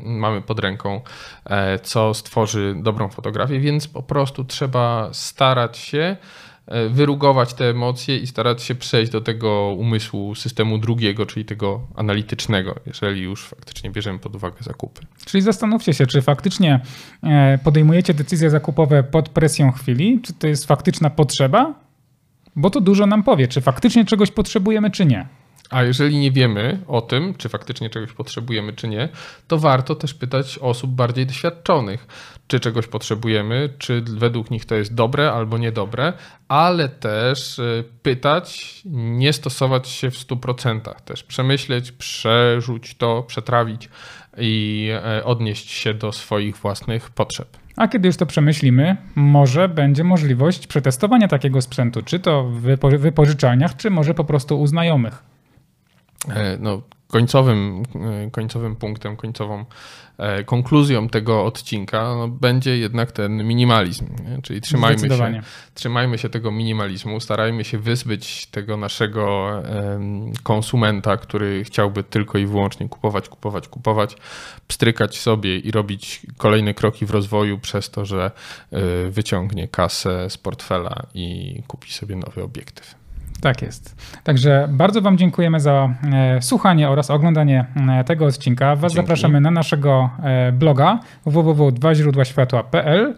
[0.06, 1.02] mamy pod ręką,
[1.46, 6.18] e, co stworzy dobrą fotografię, więc po prostu trzeba starać się
[6.90, 12.76] wyrugować te emocje i starać się przejść do tego umysłu systemu drugiego, czyli tego analitycznego,
[12.86, 15.02] jeżeli już faktycznie bierzemy pod uwagę zakupy.
[15.26, 16.80] Czyli zastanówcie się, czy faktycznie
[17.24, 21.74] e, podejmujecie decyzje zakupowe pod presją chwili, czy to jest faktyczna potrzeba,
[22.56, 25.28] bo to dużo nam powie, czy faktycznie czegoś potrzebujemy, czy nie.
[25.70, 29.10] A jeżeli nie wiemy o tym, czy faktycznie czegoś potrzebujemy, czy nie,
[29.48, 32.08] to warto też pytać osób bardziej doświadczonych,
[32.48, 36.14] czy czegoś potrzebujemy, czy według nich to jest dobre albo niedobre,
[36.48, 43.90] ale też y, pytać, nie stosować się w 100%, też przemyśleć, przerzuć to, przetrawić
[44.38, 47.58] i e, odnieść się do swoich własnych potrzeb.
[47.76, 52.98] A kiedy już to przemyślimy, może będzie możliwość przetestowania takiego sprzętu, czy to w wypo-
[52.98, 55.33] wypożyczalniach, czy może po prostu u znajomych.
[56.30, 57.84] E, No, końcowym,
[58.26, 59.66] e, końcowym punktem, końcową
[60.18, 64.06] e, konkluzją tego odcinka no, będzie jednak ten minimalizm.
[64.06, 64.42] Nie?
[64.42, 65.42] Czyli trzymajmy się,
[65.74, 69.52] trzymajmy się tego minimalizmu, starajmy się wyzbyć tego naszego
[70.44, 74.18] konsumenta, który chciałby tylko i wyłącznie kupować, kupować, kupować,
[74.68, 78.32] pstrykać sobie i robić kolejne kroki w rozwoju przez to, że
[79.10, 83.03] wyciągnie kasę z portfela i kupi sobie nowy obiektyw.
[83.44, 83.96] Tak jest.
[84.24, 87.66] Także bardzo Wam dziękujemy za e, słuchanie oraz oglądanie
[88.00, 88.76] e, tego odcinka.
[88.76, 88.96] Was Dzięki.
[88.96, 93.16] zapraszamy na naszego e, bloga www.dwaźródłaświatła.pl,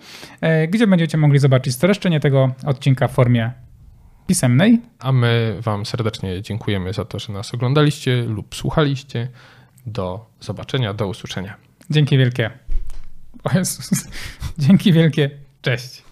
[0.67, 3.51] gdzie będziecie mogli zobaczyć streszczenie tego odcinka w formie
[4.27, 4.81] pisemnej.
[4.99, 9.27] A my Wam serdecznie dziękujemy za to, że nas oglądaliście lub słuchaliście.
[9.85, 11.55] Do zobaczenia, do usłyszenia.
[11.89, 12.49] Dzięki wielkie.
[13.43, 14.07] O Jezus.
[14.67, 15.29] Dzięki wielkie.
[15.61, 16.03] Cześć.